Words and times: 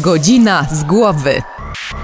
Godzina 0.00 0.66
z 0.72 0.84
głowy. 0.84 1.42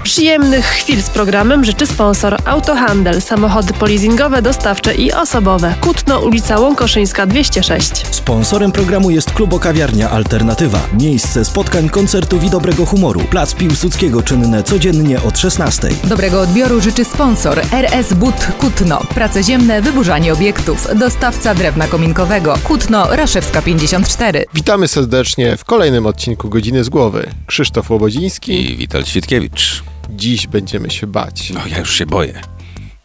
Przyjemnych 0.03 0.65
chwil 0.65 1.01
z 1.01 1.09
programem 1.09 1.65
życzy 1.65 1.87
sponsor 1.87 2.37
Autohandel, 2.45 3.21
samochody 3.21 3.73
polizingowe, 3.73 4.41
dostawcze 4.41 4.95
i 4.95 5.13
osobowe. 5.13 5.75
Kutno, 5.81 6.19
ulica 6.19 6.59
Łąkoszyńska 6.59 7.25
206. 7.25 8.05
Sponsorem 8.11 8.71
programu 8.71 9.09
jest 9.11 9.31
Klubo 9.31 9.59
Kawiarnia 9.59 10.09
Alternatywa. 10.09 10.79
Miejsce 10.99 11.45
spotkań, 11.45 11.89
koncertów 11.89 12.43
i 12.43 12.49
dobrego 12.49 12.85
humoru. 12.85 13.19
Plac 13.19 13.53
Piłsudskiego 13.53 14.23
czynne 14.23 14.63
codziennie 14.63 15.21
od 15.21 15.39
16. 15.39 15.89
Dobrego 16.03 16.41
odbioru 16.41 16.81
życzy 16.81 17.05
sponsor 17.05 17.61
RS 17.71 18.13
But 18.13 18.47
Kutno. 18.59 19.01
Prace 19.15 19.43
ziemne, 19.43 19.81
wyburzanie 19.81 20.33
obiektów. 20.33 20.87
Dostawca 20.95 21.55
drewna 21.55 21.87
kominkowego. 21.87 22.57
Kutno, 22.63 23.15
Raszewska 23.15 23.61
54. 23.61 24.45
Witamy 24.53 24.87
serdecznie 24.87 25.57
w 25.57 25.65
kolejnym 25.65 26.05
odcinku 26.05 26.49
Godziny 26.49 26.83
z 26.83 26.89
Głowy. 26.89 27.29
Krzysztof 27.47 27.89
Łobodziński. 27.89 28.71
I 28.71 28.77
Witold 28.77 29.07
Świtkiewicz. 29.07 29.74
Dziś 30.09 30.47
będziemy 30.47 30.89
się 30.89 31.07
bać 31.07 31.49
No 31.49 31.67
ja 31.67 31.79
już 31.79 31.93
się 31.93 32.05
boję. 32.05 32.41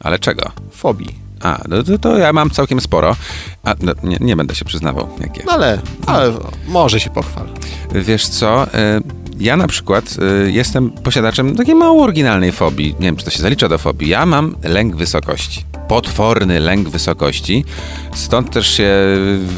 Ale 0.00 0.18
czego? 0.18 0.52
fobii. 0.70 1.14
A, 1.42 1.58
no 1.68 1.82
to, 1.82 1.98
to 1.98 2.18
ja 2.18 2.32
mam 2.32 2.50
całkiem 2.50 2.80
sporo. 2.80 3.16
A, 3.64 3.74
no, 3.82 3.92
nie, 4.02 4.16
nie 4.20 4.36
będę 4.36 4.54
się 4.54 4.64
przyznawał, 4.64 5.08
jakie. 5.20 5.42
No 5.46 5.52
ale, 5.52 5.78
ale 6.06 6.32
może 6.68 7.00
się 7.00 7.10
pochwal. 7.10 7.48
Wiesz 7.94 8.28
co, 8.28 8.66
y, 8.66 8.68
ja 9.40 9.56
na 9.56 9.66
przykład 9.66 10.16
y, 10.46 10.52
jestem 10.52 10.90
posiadaczem 10.90 11.56
takiej 11.56 11.74
mało 11.74 12.02
oryginalnej 12.02 12.52
fobii. 12.52 12.94
Nie 13.00 13.06
wiem, 13.06 13.16
czy 13.16 13.24
to 13.24 13.30
się 13.30 13.42
zalicza 13.42 13.68
do 13.68 13.78
fobii. 13.78 14.08
Ja 14.08 14.26
mam 14.26 14.56
lęk 14.64 14.96
wysokości. 14.96 15.64
Potworny 15.88 16.60
lęk 16.60 16.88
wysokości. 16.88 17.64
Stąd 18.14 18.50
też 18.50 18.70
się 18.70 18.92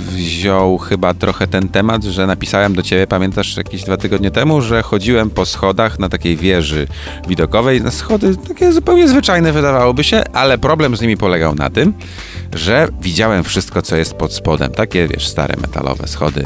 wziął 0.08 0.78
chyba 0.78 1.14
trochę 1.14 1.46
ten 1.46 1.68
temat, 1.68 2.04
że 2.04 2.26
napisałem 2.26 2.74
do 2.74 2.82
ciebie, 2.82 3.06
pamiętasz, 3.06 3.56
jakieś 3.56 3.84
dwa 3.84 3.96
tygodnie 3.96 4.30
temu, 4.30 4.60
że 4.60 4.82
chodziłem 4.82 5.30
po 5.30 5.46
schodach 5.46 5.98
na 5.98 6.08
takiej 6.08 6.36
wieży 6.36 6.86
widokowej. 7.28 7.82
Na 7.82 7.90
schody 7.90 8.36
takie 8.48 8.72
zupełnie 8.72 9.08
zwyczajne 9.08 9.52
wydawałoby 9.52 10.04
się, 10.04 10.24
ale 10.32 10.58
problem 10.58 10.96
z 10.96 11.00
nimi 11.00 11.16
polegał 11.16 11.54
na 11.54 11.70
tym, 11.70 11.92
że 12.54 12.88
widziałem 13.00 13.44
wszystko, 13.44 13.82
co 13.82 13.96
jest 13.96 14.14
pod 14.14 14.32
spodem. 14.32 14.72
Takie, 14.72 15.08
wiesz, 15.08 15.28
stare 15.28 15.56
metalowe 15.56 16.08
schody. 16.08 16.44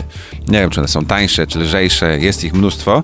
Nie 0.49 0.61
wiem, 0.61 0.71
czy 0.71 0.81
one 0.81 0.89
są 0.89 1.05
tańsze, 1.05 1.47
czy 1.47 1.59
lżejsze. 1.59 2.19
Jest 2.19 2.45
ich 2.45 2.55
mnóstwo. 2.55 3.03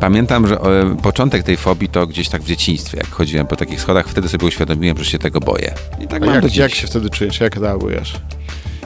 Pamiętam, 0.00 0.46
że 0.46 0.60
e, 0.60 0.96
początek 1.02 1.42
tej 1.42 1.56
fobii 1.56 1.88
to 1.88 2.06
gdzieś 2.06 2.28
tak 2.28 2.42
w 2.42 2.46
dzieciństwie, 2.46 2.98
jak 2.98 3.10
chodziłem 3.10 3.46
po 3.46 3.56
takich 3.56 3.80
schodach, 3.80 4.08
wtedy 4.08 4.28
sobie 4.28 4.46
uświadomiłem, 4.46 4.98
że 4.98 5.04
się 5.04 5.18
tego 5.18 5.40
boję. 5.40 5.74
I 6.00 6.08
tak 6.08 6.22
A 6.22 6.26
mam 6.26 6.34
do 6.34 6.40
jak, 6.40 6.48
dziś. 6.50 6.56
jak 6.56 6.74
się 6.74 6.86
wtedy 6.86 7.10
czujesz? 7.10 7.40
Jak 7.40 7.56
reagujesz? 7.56 8.14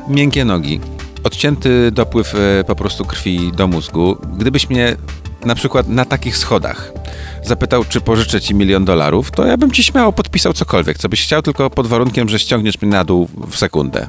Miękkie 0.08 0.44
nogi. 0.44 0.80
Odcięty 1.24 1.90
dopływ 1.92 2.34
e, 2.34 2.64
po 2.64 2.76
prostu 2.76 3.04
krwi 3.04 3.52
do 3.52 3.66
mózgu. 3.66 4.16
Gdybyś 4.38 4.70
mnie 4.70 4.96
na 5.44 5.54
przykład 5.54 5.88
na 5.88 6.04
takich 6.04 6.36
schodach 6.36 6.92
zapytał, 7.42 7.84
czy 7.84 8.00
pożyczę 8.00 8.40
ci 8.40 8.54
milion 8.54 8.84
dolarów, 8.84 9.30
to 9.30 9.46
ja 9.46 9.56
bym 9.56 9.70
ci 9.70 9.84
śmiało 9.84 10.12
podpisał 10.12 10.52
cokolwiek, 10.52 10.98
co 10.98 11.08
byś 11.08 11.22
chciał, 11.22 11.42
tylko 11.42 11.70
pod 11.70 11.86
warunkiem, 11.86 12.28
że 12.28 12.38
ściągniesz 12.38 12.82
mnie 12.82 12.90
na 12.90 13.04
dół 13.04 13.28
w 13.50 13.56
sekundę. 13.56 14.08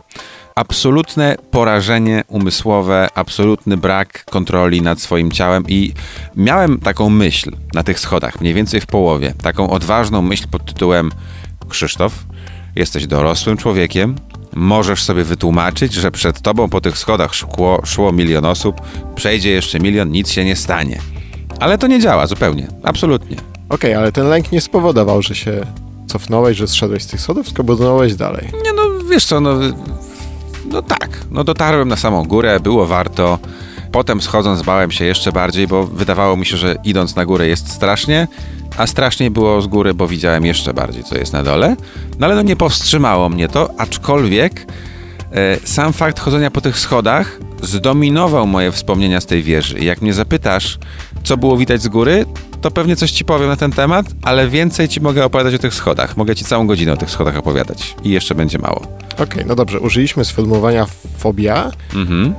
Absolutne 0.55 1.35
porażenie 1.52 2.23
umysłowe, 2.27 3.07
absolutny 3.16 3.77
brak 3.77 4.25
kontroli 4.25 4.81
nad 4.81 5.02
swoim 5.02 5.31
ciałem 5.31 5.63
i 5.67 5.93
miałem 6.35 6.80
taką 6.80 7.09
myśl 7.09 7.52
na 7.73 7.83
tych 7.83 7.99
schodach, 7.99 8.41
mniej 8.41 8.53
więcej 8.53 8.81
w 8.81 8.85
połowie, 8.85 9.33
taką 9.43 9.69
odważną 9.69 10.21
myśl 10.21 10.47
pod 10.52 10.66
tytułem 10.66 11.11
Krzysztof, 11.69 12.13
jesteś 12.75 13.08
dorosłym 13.08 13.58
człowiekiem, 13.58 14.16
możesz 14.55 15.03
sobie 15.03 15.23
wytłumaczyć, 15.23 15.93
że 15.93 16.11
przed 16.11 16.41
tobą 16.41 16.69
po 16.69 16.81
tych 16.81 16.97
schodach 16.97 17.33
szło, 17.33 17.81
szło 17.86 18.11
milion 18.11 18.45
osób, 18.45 18.81
przejdzie 19.15 19.49
jeszcze 19.49 19.80
milion, 19.80 20.11
nic 20.11 20.30
się 20.30 20.45
nie 20.45 20.55
stanie. 20.55 20.99
Ale 21.59 21.77
to 21.77 21.88
nie 21.88 21.99
działa 21.99 22.27
zupełnie, 22.27 22.67
absolutnie. 22.83 23.38
Okej, 23.69 23.93
ale 23.93 24.11
ten 24.11 24.30
lęk 24.30 24.52
nie 24.52 24.61
spowodował, 24.61 25.21
że 25.21 25.36
się 25.36 25.65
cofnąłeś, 26.08 26.58
że 26.58 26.67
zszedłeś 26.67 27.03
z 27.03 27.08
tych 27.08 27.21
schodów, 27.21 27.47
tylko 27.47 27.63
budowałeś 27.63 28.15
dalej. 28.15 28.49
Nie 28.63 28.73
no, 28.73 28.83
wiesz 29.09 29.25
co, 29.25 29.41
no, 29.41 29.59
no 30.71 30.82
tak, 30.82 31.09
no 31.32 31.43
dotarłem 31.43 31.87
na 31.87 31.95
samą 31.95 32.23
górę, 32.23 32.59
było 32.59 32.86
warto. 32.86 33.39
Potem 33.92 34.21
schodząc 34.21 34.61
bałem 34.61 34.92
się 34.92 35.05
jeszcze 35.05 35.32
bardziej, 35.32 35.67
bo 35.67 35.87
wydawało 35.87 36.37
mi 36.37 36.45
się, 36.45 36.58
że 36.58 36.76
idąc 36.83 37.15
na 37.15 37.26
górę 37.26 37.48
jest 37.48 37.71
strasznie, 37.71 38.27
a 38.77 38.87
straszniej 38.87 39.32
było 39.32 39.61
z 39.61 39.67
góry, 39.67 39.93
bo 39.93 40.08
widziałem 40.08 40.45
jeszcze 40.45 40.73
bardziej, 40.73 41.04
co 41.04 41.17
jest 41.17 41.33
na 41.33 41.43
dole. 41.43 41.76
No 42.20 42.26
ale 42.26 42.36
no 42.36 42.42
nie 42.42 42.55
powstrzymało 42.55 43.30
mnie 43.30 43.48
to, 43.48 43.70
aczkolwiek 43.77 44.65
sam 45.64 45.93
fakt 45.93 46.19
chodzenia 46.19 46.52
po 46.52 46.61
tych 46.61 46.80
schodach 46.80 47.39
zdominował 47.61 48.47
moje 48.47 48.71
wspomnienia 48.71 49.21
z 49.21 49.25
tej 49.25 49.43
wieży. 49.43 49.80
I 49.80 49.86
jak 49.86 50.02
mnie 50.02 50.14
zapytasz, 50.14 50.80
co 51.23 51.37
było 51.37 51.58
widać 51.58 51.81
z 51.81 51.87
góry, 51.87 52.25
to 52.61 52.71
pewnie 52.71 52.95
coś 52.95 53.11
ci 53.11 53.25
powiem 53.25 53.47
na 53.47 53.55
ten 53.55 53.71
temat, 53.71 54.05
ale 54.21 54.47
więcej 54.47 54.87
ci 54.89 55.02
mogę 55.02 55.25
opowiadać 55.25 55.53
o 55.55 55.59
tych 55.59 55.73
schodach. 55.73 56.17
Mogę 56.17 56.36
ci 56.36 56.45
całą 56.45 56.67
godzinę 56.67 56.93
o 56.93 56.97
tych 56.97 57.11
schodach 57.11 57.37
opowiadać 57.37 57.95
i 58.03 58.09
jeszcze 58.09 58.36
będzie 58.36 58.59
mało. 58.59 58.87
Okej, 59.17 59.45
no 59.47 59.55
dobrze, 59.55 59.80
użyliśmy 59.80 60.25
sformułowania 60.25 60.86
fobia. 61.17 61.71
Mhm. 61.95 62.33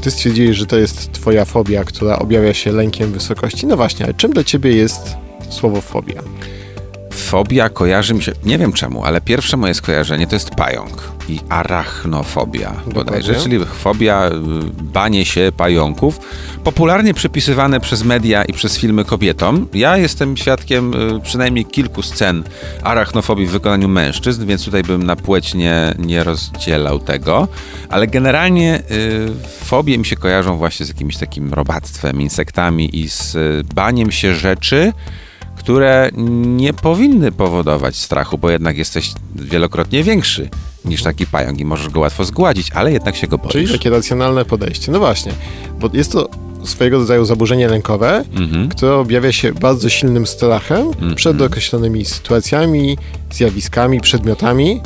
Ty 0.00 0.10
stwierdziłeś, 0.10 0.56
że 0.56 0.66
to 0.66 0.76
jest 0.76 1.12
twoja 1.12 1.44
fobia, 1.44 1.84
która 1.84 2.18
objawia 2.18 2.54
się 2.54 2.72
lękiem 2.72 3.12
wysokości. 3.12 3.66
No 3.66 3.76
właśnie, 3.76 4.04
ale 4.04 4.14
czym 4.14 4.32
dla 4.32 4.44
ciebie 4.44 4.76
jest 4.76 5.16
słowo 5.50 5.80
fobia? 5.80 6.22
Fobia 7.24 7.68
kojarzy 7.68 8.14
mi 8.14 8.22
się, 8.22 8.32
nie 8.44 8.58
wiem 8.58 8.72
czemu, 8.72 9.04
ale 9.04 9.20
pierwsze 9.20 9.56
moje 9.56 9.74
skojarzenie 9.74 10.26
to 10.26 10.36
jest 10.36 10.50
pająk 10.50 11.14
i 11.28 11.40
arachnofobia 11.48 12.72
bodajże, 12.94 13.32
Dokładnie. 13.32 13.58
czyli 13.58 13.66
fobia, 13.66 14.28
y, 14.28 14.30
banie 14.82 15.24
się 15.24 15.52
pająków, 15.56 16.20
popularnie 16.64 17.14
przypisywane 17.14 17.80
przez 17.80 18.04
media 18.04 18.44
i 18.44 18.52
przez 18.52 18.78
filmy 18.78 19.04
kobietom. 19.04 19.68
Ja 19.74 19.96
jestem 19.96 20.36
świadkiem 20.36 20.94
y, 21.16 21.20
przynajmniej 21.20 21.64
kilku 21.64 22.02
scen 22.02 22.44
arachnofobii 22.82 23.46
w 23.46 23.50
wykonaniu 23.50 23.88
mężczyzn, 23.88 24.46
więc 24.46 24.64
tutaj 24.64 24.82
bym 24.82 25.02
na 25.02 25.16
płeć 25.16 25.54
nie, 25.54 25.94
nie 25.98 26.24
rozdzielał 26.24 26.98
tego, 26.98 27.48
ale 27.88 28.06
generalnie 28.06 28.82
y, 28.90 29.28
fobie 29.64 29.98
mi 29.98 30.06
się 30.06 30.16
kojarzą 30.16 30.56
właśnie 30.56 30.86
z 30.86 30.88
jakimś 30.88 31.16
takim 31.16 31.54
robactwem, 31.54 32.20
insektami 32.20 32.98
i 33.00 33.08
z 33.08 33.36
baniem 33.74 34.10
się 34.10 34.34
rzeczy, 34.34 34.92
które 35.64 36.10
nie 36.56 36.72
powinny 36.72 37.32
powodować 37.32 37.96
strachu, 37.96 38.38
bo 38.38 38.50
jednak 38.50 38.78
jesteś 38.78 39.12
wielokrotnie 39.34 40.02
większy 40.04 40.48
niż 40.84 41.02
taki 41.02 41.26
pająk 41.26 41.60
i 41.60 41.64
możesz 41.64 41.88
go 41.88 42.00
łatwo 42.00 42.24
zgładzić, 42.24 42.70
ale 42.74 42.92
jednak 42.92 43.16
się 43.16 43.26
go 43.26 43.38
boisz. 43.38 43.52
Czyli 43.52 43.68
takie 43.68 43.90
racjonalne 43.90 44.44
podejście. 44.44 44.92
No 44.92 44.98
właśnie, 44.98 45.32
bo 45.80 45.88
jest 45.92 46.12
to 46.12 46.28
swojego 46.64 46.98
rodzaju 46.98 47.24
zaburzenie 47.24 47.68
lękowe, 47.68 48.24
Mhm. 48.36 48.68
które 48.68 48.94
objawia 48.94 49.32
się 49.32 49.52
bardzo 49.52 49.88
silnym 49.88 50.26
strachem 50.26 50.86
przed 51.16 51.40
określonymi 51.42 52.04
sytuacjami, 52.04 52.98
zjawiskami, 53.32 54.00
przedmiotami. 54.00 54.80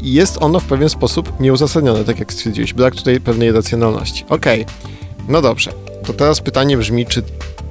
I 0.00 0.12
jest 0.12 0.36
ono 0.40 0.60
w 0.60 0.64
pewien 0.64 0.88
sposób 0.88 1.40
nieuzasadnione, 1.40 2.04
tak 2.04 2.18
jak 2.18 2.32
stwierdziłeś. 2.32 2.72
Brak 2.74 2.94
tutaj 2.94 3.20
pewnej 3.20 3.52
racjonalności. 3.52 4.24
Okej, 4.28 4.66
no 5.28 5.42
dobrze. 5.42 5.72
To 6.06 6.12
teraz 6.12 6.40
pytanie 6.40 6.76
brzmi, 6.76 7.06
czy 7.06 7.22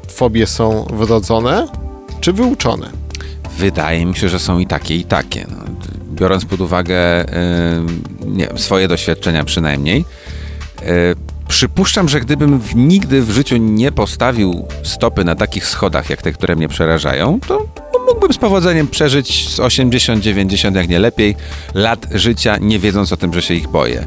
fobie 0.08 0.48
są 0.48 0.86
wrodzone, 0.94 1.68
czy 2.22 2.34
wyuczone? 2.34 2.90
Wydaje 3.58 4.06
mi 4.06 4.16
się, 4.16 4.30
że 4.30 4.40
są 4.40 4.60
i 4.60 4.68
takie, 4.68 4.96
i 4.96 5.04
takie. 5.04 5.46
No, 5.50 5.56
biorąc 6.14 6.46
pod 6.46 6.62
uwagę 6.62 7.24
y, 7.24 7.28
wiem, 8.28 8.58
swoje 8.58 8.88
doświadczenia 8.88 9.44
przynajmniej, 9.44 10.06
y, 10.82 10.86
przypuszczam, 11.48 12.10
że 12.10 12.22
gdybym 12.22 12.60
w, 12.60 12.76
nigdy 12.76 13.22
w 13.22 13.32
życiu 13.32 13.58
nie 13.58 13.92
postawił 13.92 14.68
stopy 14.84 15.24
na 15.24 15.36
takich 15.36 15.68
schodach, 15.68 16.10
jak 16.10 16.22
te, 16.22 16.32
które 16.32 16.56
mnie 16.56 16.68
przerażają, 16.68 17.40
to 17.48 17.68
mógłbym 18.08 18.34
z 18.34 18.38
powodzeniem 18.38 18.88
przeżyć 18.88 19.50
z 19.50 19.60
80, 19.60 20.24
90, 20.24 20.76
jak 20.76 20.90
nie 20.90 21.00
lepiej, 21.00 21.36
lat 21.74 22.08
życia, 22.12 22.58
nie 22.58 22.80
wiedząc 22.80 23.14
o 23.14 23.18
tym, 23.18 23.34
że 23.34 23.42
się 23.42 23.54
ich 23.54 23.68
boję. 23.68 24.06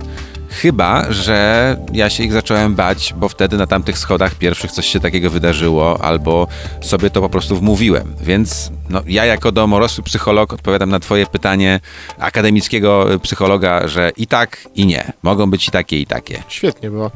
Chyba, 0.63 1.13
że 1.13 1.77
ja 1.93 2.11
się 2.11 2.25
ich 2.25 2.33
zacząłem 2.33 2.75
bać, 2.75 3.15
bo 3.17 3.29
wtedy 3.29 3.57
na 3.57 3.67
tamtych 3.67 3.99
schodach 3.99 4.35
pierwszych 4.35 4.73
coś 4.73 4.87
się 4.87 5.01
takiego 5.01 5.31
wydarzyło, 5.31 6.05
albo 6.05 6.47
sobie 6.81 7.11
to 7.11 7.21
po 7.21 7.29
prostu 7.29 7.57
wmówiłem. 7.57 8.15
Więc 8.21 8.71
no, 8.91 9.03
ja 9.07 9.25
jako 9.25 9.53
domorosły 9.53 10.05
psycholog 10.05 10.53
odpowiadam 10.53 10.91
na 10.91 11.01
twoje 11.01 11.27
pytanie 11.27 11.81
akademickiego 12.19 13.07
psychologa, 13.23 13.89
że 13.89 14.11
i 14.17 14.27
tak, 14.27 14.69
i 14.75 14.87
nie. 14.87 15.13
Mogą 15.23 15.51
być 15.51 15.69
i 15.69 15.71
takie, 15.71 16.01
i 16.01 16.07
takie. 16.07 16.43
Świetnie, 16.49 16.91
bo 16.91 17.11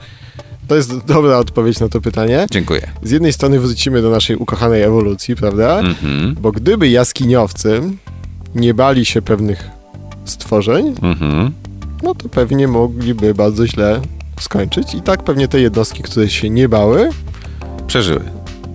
to 0.68 0.76
jest 0.76 1.04
dobra 1.04 1.36
odpowiedź 1.38 1.80
na 1.80 1.88
to 1.88 2.00
pytanie. 2.00 2.46
Dziękuję. 2.50 2.88
Z 3.02 3.10
jednej 3.10 3.32
strony 3.32 3.60
wrócimy 3.60 4.02
do 4.02 4.10
naszej 4.10 4.36
ukochanej 4.36 4.82
ewolucji, 4.82 5.36
prawda? 5.36 5.78
Mhm, 5.78 6.34
Bo 6.40 6.52
gdyby 6.52 6.88
jaskiniowcy 6.88 7.82
nie 8.54 8.74
bali 8.74 9.04
się 9.04 9.22
pewnych 9.22 9.70
stworzeń, 10.24 10.94
mhm. 11.02 11.52
No 12.08 12.14
to 12.14 12.28
pewnie 12.28 12.68
mogliby 12.68 13.34
bardzo 13.34 13.66
źle 13.66 14.00
skończyć. 14.40 14.94
I 14.94 15.02
tak 15.02 15.22
pewnie 15.24 15.48
te 15.48 15.60
jednostki, 15.60 16.02
które 16.02 16.28
się 16.30 16.50
nie 16.50 16.68
bały, 16.68 17.08
Przeżyły. 17.86 18.20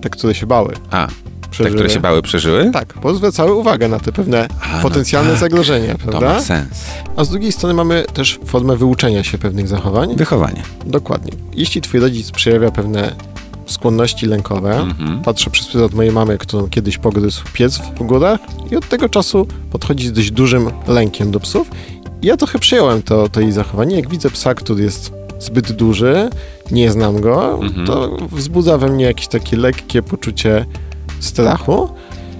te, 0.00 0.10
które 0.10 0.34
się 0.34 0.46
bały, 0.46 0.74
A, 0.90 1.06
te, 1.06 1.48
przeżyły. 1.50 1.74
które 1.76 1.90
się 1.90 2.00
bały, 2.00 2.22
przeżyły? 2.22 2.70
Tak, 2.70 2.94
bo 3.02 3.14
zwracały 3.14 3.54
uwagę 3.54 3.88
na 3.88 4.00
te 4.00 4.12
pewne 4.12 4.48
A, 4.62 4.76
no 4.76 4.82
potencjalne 4.82 5.30
tak. 5.30 5.38
zagrożenia, 5.40 5.94
To 5.94 6.04
ma 6.12 6.18
prawda? 6.18 6.40
sens. 6.40 6.84
A 7.16 7.24
z 7.24 7.30
drugiej 7.30 7.52
strony 7.52 7.74
mamy 7.74 8.04
też 8.14 8.40
formę 8.44 8.76
wyuczenia 8.76 9.24
się 9.24 9.38
pewnych 9.38 9.68
zachowań. 9.68 10.16
Wychowanie. 10.16 10.62
Dokładnie. 10.86 11.32
Jeśli 11.54 11.80
twój 11.80 12.00
rodzic 12.00 12.30
przejawia 12.30 12.70
pewne 12.70 13.12
skłonności 13.66 14.26
lękowe. 14.26 14.80
Mhm. 14.80 15.22
Patrzę 15.22 15.50
przez 15.50 15.66
pryzmat 15.66 15.94
mojej 15.94 16.12
mamy, 16.12 16.38
którą 16.38 16.68
kiedyś 16.68 16.98
pogryzł 16.98 17.42
pies 17.52 17.78
w 17.78 18.02
górach 18.02 18.40
i 18.70 18.76
od 18.76 18.88
tego 18.88 19.08
czasu 19.08 19.46
podchodzi 19.70 20.08
z 20.08 20.12
dość 20.12 20.30
dużym 20.30 20.70
lękiem 20.86 21.30
do 21.30 21.40
psów. 21.40 21.70
I 22.24 22.26
ja 22.26 22.36
trochę 22.36 22.58
przyjąłem 22.58 23.02
to, 23.02 23.28
to 23.28 23.40
jej 23.40 23.52
zachowanie. 23.52 23.96
Jak 23.96 24.08
widzę 24.10 24.30
psa, 24.30 24.54
który 24.54 24.82
jest 24.84 25.12
zbyt 25.38 25.72
duży, 25.72 26.30
nie 26.70 26.90
znam 26.90 27.20
go, 27.20 27.58
Mhm. 27.62 27.86
to 27.86 28.16
wzbudza 28.32 28.78
we 28.78 28.88
mnie 28.88 29.04
jakieś 29.04 29.28
takie 29.28 29.56
lekkie 29.56 30.02
poczucie 30.02 30.66
strachu. 31.20 31.88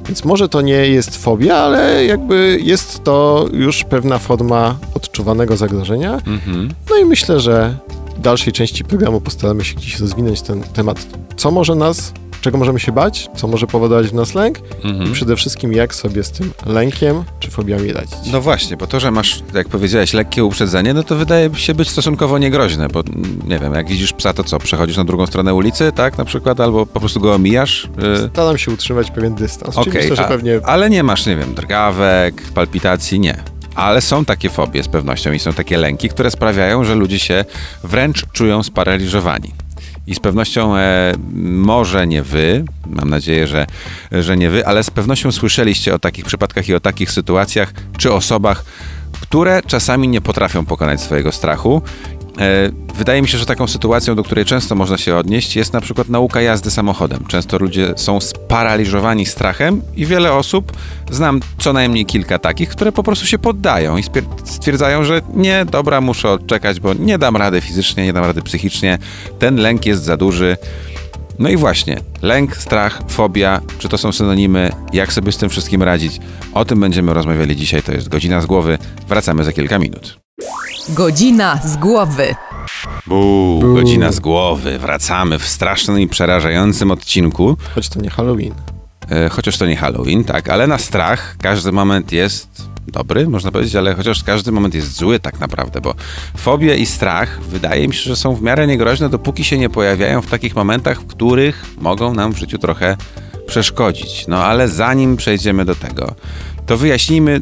Więc 0.06 0.24
może 0.24 0.48
to 0.48 0.60
nie 0.60 0.72
jest 0.88 1.16
fobia, 1.16 1.56
ale 1.56 2.04
jakby 2.04 2.58
jest 2.62 3.04
to 3.04 3.46
już 3.52 3.84
pewna 3.84 4.18
forma 4.18 4.76
odczuwanego 4.94 5.56
zagrożenia. 5.56 6.12
Mhm. 6.26 6.70
No 6.90 6.96
i 6.96 7.04
myślę, 7.04 7.40
że 7.40 7.76
w 8.16 8.20
dalszej 8.20 8.52
części 8.52 8.84
programu 8.84 9.20
postaramy 9.20 9.64
się 9.64 9.74
gdzieś 9.74 10.00
rozwinąć 10.00 10.42
ten 10.42 10.62
temat. 10.62 11.06
Co 11.36 11.50
może 11.50 11.74
nas, 11.74 12.12
czego 12.40 12.58
możemy 12.58 12.80
się 12.80 12.92
bać, 12.92 13.28
co 13.36 13.48
może 13.48 13.66
powodować 13.66 14.06
w 14.06 14.14
nas 14.14 14.34
lęk 14.34 14.58
i 14.84 14.88
Mhm. 14.88 15.12
przede 15.12 15.36
wszystkim 15.36 15.72
jak 15.72 15.94
sobie 15.94 16.24
z 16.24 16.30
tym 16.30 16.52
lękiem 16.66 17.24
czy 17.44 17.50
fobiami 17.50 17.92
radzić. 17.92 18.18
No 18.32 18.40
właśnie, 18.40 18.76
bo 18.76 18.86
to, 18.86 19.00
że 19.00 19.10
masz, 19.10 19.42
jak 19.54 19.68
powiedziałeś, 19.68 20.12
lekkie 20.12 20.44
uprzedzenie, 20.44 20.94
no 20.94 21.02
to 21.02 21.16
wydaje 21.16 21.50
się 21.54 21.74
być 21.74 21.90
stosunkowo 21.90 22.38
niegroźne, 22.38 22.88
bo 22.88 23.00
mm, 23.00 23.40
nie 23.46 23.58
wiem, 23.58 23.74
jak 23.74 23.88
widzisz 23.88 24.12
psa, 24.12 24.32
to 24.32 24.44
co, 24.44 24.58
przechodzisz 24.58 24.96
na 24.96 25.04
drugą 25.04 25.26
stronę 25.26 25.54
ulicy, 25.54 25.92
tak, 25.92 26.18
na 26.18 26.24
przykład, 26.24 26.60
albo 26.60 26.86
po 26.86 27.00
prostu 27.00 27.20
go 27.20 27.34
omijasz? 27.34 27.84
Y, 28.24 28.28
Staram 28.32 28.58
się 28.58 28.70
utrzymać 28.70 29.10
pewien 29.10 29.34
dystans. 29.34 29.76
Myślę, 29.86 30.16
że 30.16 30.24
a- 30.24 30.28
pewnie 30.28 30.60
ale 30.64 30.90
nie 30.90 31.02
masz, 31.02 31.26
nie 31.26 31.36
wiem, 31.36 31.54
drgawek, 31.54 32.42
palpitacji, 32.54 33.20
nie. 33.20 33.36
Ale 33.74 34.00
są 34.00 34.24
takie 34.24 34.50
fobie 34.50 34.82
z 34.82 34.88
pewnością 34.88 35.32
i 35.32 35.38
są 35.38 35.52
takie 35.52 35.78
lęki, 35.78 36.08
które 36.08 36.30
sprawiają, 36.30 36.84
że 36.84 36.94
ludzie 36.94 37.18
się 37.18 37.44
wręcz 37.84 38.26
czują 38.32 38.62
sparaliżowani. 38.62 39.52
I 40.06 40.14
z 40.14 40.20
pewnością 40.20 40.76
e, 40.76 41.14
może 41.44 42.06
nie 42.06 42.22
wy, 42.22 42.64
mam 42.86 43.10
nadzieję, 43.10 43.46
że, 43.46 43.66
że 44.12 44.36
nie 44.36 44.50
wy, 44.50 44.66
ale 44.66 44.82
z 44.82 44.90
pewnością 44.90 45.32
słyszeliście 45.32 45.94
o 45.94 45.98
takich 45.98 46.24
przypadkach 46.24 46.68
i 46.68 46.74
o 46.74 46.80
takich 46.80 47.10
sytuacjach 47.10 47.72
czy 47.98 48.12
osobach, 48.12 48.64
które 49.20 49.62
czasami 49.66 50.08
nie 50.08 50.20
potrafią 50.20 50.64
pokonać 50.66 51.00
swojego 51.00 51.32
strachu. 51.32 51.82
E, 52.38 52.84
Wydaje 52.94 53.22
mi 53.22 53.28
się, 53.28 53.38
że 53.38 53.46
taką 53.46 53.66
sytuacją, 53.66 54.14
do 54.14 54.22
której 54.22 54.44
często 54.44 54.74
można 54.74 54.98
się 54.98 55.16
odnieść, 55.16 55.56
jest 55.56 55.72
na 55.72 55.80
przykład 55.80 56.08
nauka 56.08 56.40
jazdy 56.40 56.70
samochodem. 56.70 57.24
Często 57.28 57.58
ludzie 57.58 57.94
są 57.96 58.20
sparaliżowani 58.20 59.26
strachem 59.26 59.82
i 59.96 60.06
wiele 60.06 60.32
osób, 60.32 60.72
znam 61.10 61.40
co 61.58 61.72
najmniej 61.72 62.06
kilka 62.06 62.38
takich, 62.38 62.68
które 62.68 62.92
po 62.92 63.02
prostu 63.02 63.26
się 63.26 63.38
poddają 63.38 63.96
i 63.96 64.02
stwierdzają, 64.44 65.04
że 65.04 65.22
nie, 65.34 65.64
dobra, 65.70 66.00
muszę 66.00 66.30
odczekać, 66.30 66.80
bo 66.80 66.94
nie 66.94 67.18
dam 67.18 67.36
rady 67.36 67.60
fizycznie, 67.60 68.04
nie 68.04 68.12
dam 68.12 68.24
rady 68.24 68.42
psychicznie, 68.42 68.98
ten 69.38 69.56
lęk 69.56 69.86
jest 69.86 70.02
za 70.02 70.16
duży. 70.16 70.56
No 71.38 71.48
i 71.48 71.56
właśnie, 71.56 72.00
lęk, 72.22 72.56
strach, 72.56 73.02
fobia, 73.08 73.60
czy 73.78 73.88
to 73.88 73.98
są 73.98 74.12
synonimy, 74.12 74.70
jak 74.92 75.12
sobie 75.12 75.32
z 75.32 75.36
tym 75.36 75.50
wszystkim 75.50 75.82
radzić? 75.82 76.20
O 76.52 76.64
tym 76.64 76.80
będziemy 76.80 77.14
rozmawiali 77.14 77.56
dzisiaj, 77.56 77.82
to 77.82 77.92
jest 77.92 78.08
Godzina 78.08 78.40
z 78.40 78.46
Głowy. 78.46 78.78
Wracamy 79.08 79.44
za 79.44 79.52
kilka 79.52 79.78
minut. 79.78 80.23
Godzina 80.88 81.60
z 81.64 81.76
głowy. 81.76 82.34
Buu, 83.06 83.74
godzina 83.74 84.12
z 84.12 84.20
głowy. 84.20 84.78
Wracamy 84.78 85.38
w 85.38 85.48
strasznym 85.48 86.00
i 86.00 86.08
przerażającym 86.08 86.90
odcinku. 86.90 87.56
choć 87.74 87.88
to 87.88 88.00
nie 88.00 88.10
Halloween. 88.10 88.54
E, 89.10 89.28
chociaż 89.28 89.58
to 89.58 89.66
nie 89.66 89.76
Halloween, 89.76 90.24
tak, 90.24 90.48
ale 90.48 90.66
na 90.66 90.78
strach 90.78 91.36
każdy 91.40 91.72
moment 91.72 92.12
jest 92.12 92.48
dobry, 92.88 93.28
można 93.28 93.52
powiedzieć, 93.52 93.76
ale 93.76 93.94
chociaż 93.94 94.24
każdy 94.24 94.52
moment 94.52 94.74
jest 94.74 94.96
zły 94.96 95.20
tak 95.20 95.40
naprawdę, 95.40 95.80
bo 95.80 95.94
fobie 96.36 96.76
i 96.76 96.86
strach 96.86 97.40
wydaje 97.40 97.88
mi 97.88 97.94
się, 97.94 98.02
że 98.02 98.16
są 98.16 98.34
w 98.34 98.42
miarę 98.42 98.66
niegroźne, 98.66 99.08
dopóki 99.08 99.44
się 99.44 99.58
nie 99.58 99.70
pojawiają 99.70 100.22
w 100.22 100.26
takich 100.26 100.56
momentach, 100.56 101.00
w 101.00 101.06
których 101.06 101.64
mogą 101.80 102.14
nam 102.14 102.32
w 102.32 102.38
życiu 102.38 102.58
trochę 102.58 102.96
przeszkodzić. 103.46 104.24
No 104.28 104.44
ale 104.44 104.68
zanim 104.68 105.16
przejdziemy 105.16 105.64
do 105.64 105.74
tego, 105.74 106.14
to 106.66 106.76
wyjaśnijmy 106.76 107.40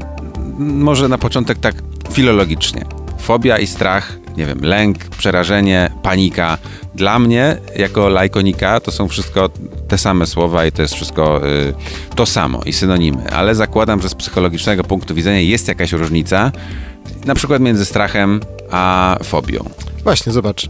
może 0.59 1.09
na 1.09 1.19
początek 1.19 1.59
tak 1.59 1.75
filologicznie. 2.13 3.02
Fobia 3.23 3.59
i 3.59 3.67
strach, 3.67 4.13
nie 4.37 4.47
wiem, 4.47 4.59
lęk, 4.63 4.99
przerażenie, 4.99 5.91
panika. 6.03 6.59
Dla 6.95 7.19
mnie, 7.19 7.57
jako 7.77 8.09
lajkonika, 8.09 8.81
to 8.81 8.91
są 8.91 9.09
wszystko 9.09 9.51
te 9.89 9.99
same 9.99 10.27
słowa 10.27 10.67
i 10.67 10.73
to 10.73 10.83
jest 10.83 10.95
wszystko 10.95 11.47
y, 11.49 11.75
to 12.15 12.27
samo 12.27 12.61
i 12.67 12.73
synonimy, 12.73 13.31
ale 13.31 13.55
zakładam, 13.55 14.03
że 14.03 14.09
z 14.09 14.15
psychologicznego 14.15 14.85
punktu 14.85 15.15
widzenia 15.15 15.41
jest 15.41 15.69
jakaś 15.69 15.93
różnica, 15.93 16.53
na 17.25 17.35
przykład 17.35 17.63
między 17.63 17.85
strachem 17.85 18.41
a 18.71 19.17
fobią. 19.23 19.65
Właśnie, 20.05 20.33
zobacz. 20.33 20.69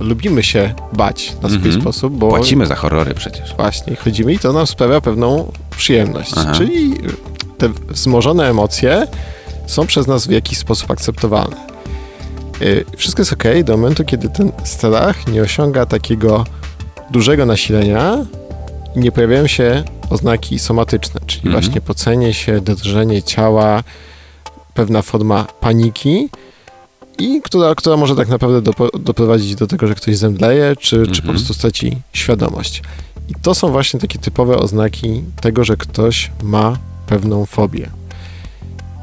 Lubimy 0.00 0.42
się 0.42 0.74
bać 0.92 1.32
na 1.42 1.48
swój 1.48 1.56
Mhm. 1.64 1.80
sposób, 1.80 2.14
bo 2.16 2.28
Płacimy 2.28 2.66
za 2.66 2.74
horrory 2.74 3.14
przecież. 3.14 3.54
właśnie 3.56 3.96
chodzimy 3.96 4.32
i 4.32 4.38
to 4.38 4.52
nam 4.52 4.66
sprawia 4.66 5.00
pewną 5.00 5.52
przyjemność. 5.76 6.32
Aha. 6.36 6.52
Czyli 6.54 6.94
te 7.58 7.68
wzmożone 7.88 8.50
emocje 8.50 9.06
są 9.66 9.86
przez 9.86 10.06
nas 10.06 10.26
w 10.26 10.30
jakiś 10.30 10.58
sposób 10.58 10.90
akceptowalne. 10.90 11.56
Y, 12.62 12.84
Wszystko 12.96 13.20
jest 13.22 13.32
ok 13.32 13.44
do 13.64 13.76
momentu, 13.76 14.04
kiedy 14.04 14.28
ten 14.28 14.52
strach 14.64 15.26
nie 15.26 15.42
osiąga 15.42 15.86
takiego 15.86 16.44
dużego 17.10 17.46
nasilenia 17.46 18.18
i 18.96 18.98
nie 19.00 19.12
pojawiają 19.12 19.46
się 19.46 19.84
oznaki 20.10 20.58
somatyczne, 20.58 21.20
czyli 21.26 21.46
Mhm. 21.46 21.62
właśnie 21.62 21.80
pocenie 21.80 22.34
się, 22.34 22.60
drżenie 22.60 23.22
ciała, 23.22 23.82
pewna 24.74 25.02
forma 25.02 25.44
paniki 25.60 26.28
i 27.18 27.40
która, 27.42 27.74
która 27.74 27.96
może 27.96 28.16
tak 28.16 28.28
naprawdę 28.28 28.62
dopo, 28.62 28.88
doprowadzić 28.98 29.54
do 29.54 29.66
tego, 29.66 29.86
że 29.86 29.94
ktoś 29.94 30.16
zemdleje, 30.16 30.76
czy, 30.76 30.96
czy 31.06 31.06
po 31.06 31.28
Mhm. 31.28 31.34
prostu 31.34 31.54
straci 31.54 31.96
świadomość. 32.12 32.82
I 33.28 33.34
to 33.42 33.54
są 33.54 33.68
właśnie 33.72 34.00
takie 34.00 34.18
typowe 34.18 34.56
oznaki 34.56 35.22
tego, 35.40 35.64
że 35.64 35.76
ktoś 35.76 36.30
ma 36.42 36.76
pewną 37.06 37.46
fobię. 37.46 37.90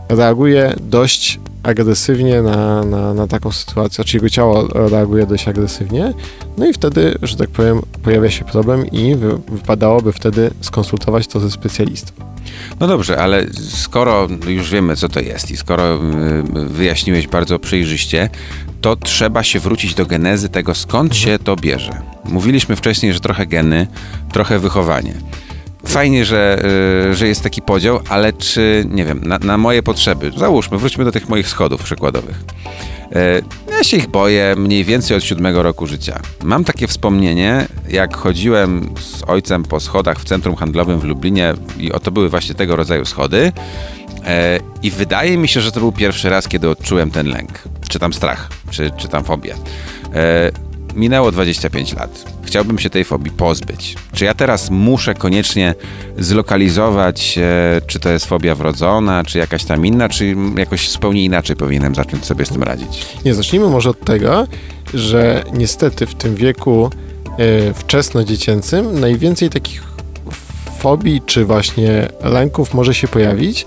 Reaguje 0.10 0.76
dość 0.82 1.40
agresywnie 1.64 2.42
na, 2.42 2.84
na, 2.84 3.14
na 3.14 3.28
taką 3.28 3.52
sytuację, 3.52 4.04
czy 4.04 4.18
jego 4.18 4.30
ciało 4.30 4.68
reaguje 4.68 5.26
dość 5.26 5.48
agresywnie, 5.48 6.14
no 6.58 6.68
i 6.68 6.74
wtedy, 6.74 7.18
że 7.22 7.38
tak 7.38 7.50
powiem, 7.50 7.82
pojawia 8.04 8.32
się 8.32 8.46
problem 8.46 8.88
i 8.92 9.16
wy, 9.16 9.38
wypadałoby 9.38 10.14
wtedy 10.14 10.52
skonsultować 10.62 11.28
to 11.28 11.40
ze 11.40 11.52
specjalistą. 11.52 12.12
No 12.80 12.88
dobrze, 12.88 13.20
ale 13.20 13.46
skoro 13.70 14.28
już 14.48 14.72
wiemy, 14.72 14.96
co 14.96 15.10
to 15.10 15.20
jest 15.20 15.52
i 15.52 15.58
skoro 15.58 15.96
y, 15.96 16.00
wyjaśniłeś 16.66 17.28
bardzo 17.28 17.60
przejrzyście, 17.60 18.30
to 18.82 18.96
trzeba 18.96 19.44
się 19.44 19.60
wrócić 19.60 19.96
do 19.96 20.06
genezy 20.06 20.50
tego, 20.50 20.76
skąd 20.76 21.16
się 21.16 21.40
to 21.40 21.56
bierze. 21.56 22.02
Mówiliśmy 22.26 22.76
wcześniej, 22.76 23.14
że 23.14 23.20
trochę 23.20 23.46
geny, 23.46 23.88
trochę 24.32 24.60
wychowanie. 24.60 25.14
Fajnie, 25.88 26.26
że, 26.26 26.60
y, 27.10 27.16
że 27.16 27.28
jest 27.28 27.44
taki 27.44 27.62
podział, 27.62 28.00
ale 28.10 28.34
czy, 28.34 28.86
nie 28.90 29.06
wiem, 29.06 29.22
na, 29.24 29.38
na 29.40 29.58
moje 29.58 29.84
potrzeby, 29.84 30.32
załóżmy, 30.38 30.78
wróćmy 30.78 31.06
do 31.06 31.12
tych 31.12 31.30
moich 31.30 31.48
schodów 31.50 31.84
przykładowych. 31.84 32.44
E, 33.16 33.42
Ja 33.78 33.84
się 33.84 33.98
ich 33.98 34.08
boję 34.08 34.56
mniej 34.58 34.84
więcej 34.84 35.18
od 35.18 35.24
siódmego 35.24 35.64
roku 35.64 35.88
życia. 35.88 36.20
Mam 36.44 36.64
takie 36.64 36.88
wspomnienie, 36.88 37.68
jak 37.90 38.18
chodziłem 38.18 38.90
z 39.00 39.24
ojcem 39.28 39.64
po 39.64 39.80
schodach 39.80 40.20
w 40.20 40.24
centrum 40.26 40.56
handlowym 40.56 41.00
w 41.00 41.04
Lublinie 41.04 41.54
i 41.80 41.92
oto 41.92 42.12
były 42.12 42.30
właśnie 42.30 42.56
tego 42.56 42.76
rodzaju 42.76 43.06
schody. 43.06 43.52
E, 44.26 44.60
I 44.84 44.92
wydaje 44.92 45.38
mi 45.38 45.48
się, 45.48 45.62
że 45.62 45.72
to 45.72 45.80
był 45.80 45.92
pierwszy 45.92 46.30
raz, 46.30 46.48
kiedy 46.48 46.70
odczułem 46.70 47.12
ten 47.12 47.28
lęk, 47.28 47.52
czy 47.90 48.00
tam 48.00 48.14
strach, 48.14 48.50
czy, 48.70 48.92
czy 48.98 49.08
tam 49.08 49.24
fobię. 49.24 49.56
Minęło 50.98 51.32
25 51.32 51.94
lat. 51.94 52.26
Chciałbym 52.44 52.80
się 52.80 52.90
tej 52.90 53.04
fobii 53.04 53.32
pozbyć. 53.32 53.96
Czy 54.14 54.26
ja 54.26 54.34
teraz 54.34 54.70
muszę 54.70 55.14
koniecznie 55.14 55.76
zlokalizować, 56.18 57.38
e, 57.38 57.82
czy 57.88 58.00
to 58.00 58.10
jest 58.10 58.26
fobia 58.26 58.56
wrodzona, 58.56 59.24
czy 59.24 59.38
jakaś 59.38 59.64
tam 59.64 59.86
inna, 59.86 60.10
czy 60.10 60.36
jakoś 60.58 60.90
zupełnie 60.90 61.24
inaczej 61.24 61.56
powinienem 61.56 61.96
zacząć 61.96 62.26
sobie 62.26 62.46
z 62.46 62.50
tym 62.50 62.64
radzić? 62.64 63.06
Nie, 63.26 63.34
zacznijmy 63.34 63.70
może 63.70 63.90
od 63.90 64.06
tego, 64.06 64.48
że 64.94 65.44
niestety 65.54 66.06
w 66.06 66.16
tym 66.16 66.36
wieku 66.36 66.90
e, 67.38 67.74
wczesnodziecięcym 67.74 69.00
najwięcej 69.00 69.50
takich 69.50 69.84
fobii 70.80 71.22
czy 71.26 71.46
właśnie 71.46 72.08
lęków 72.24 72.74
może 72.74 72.94
się 72.94 73.08
pojawić 73.08 73.66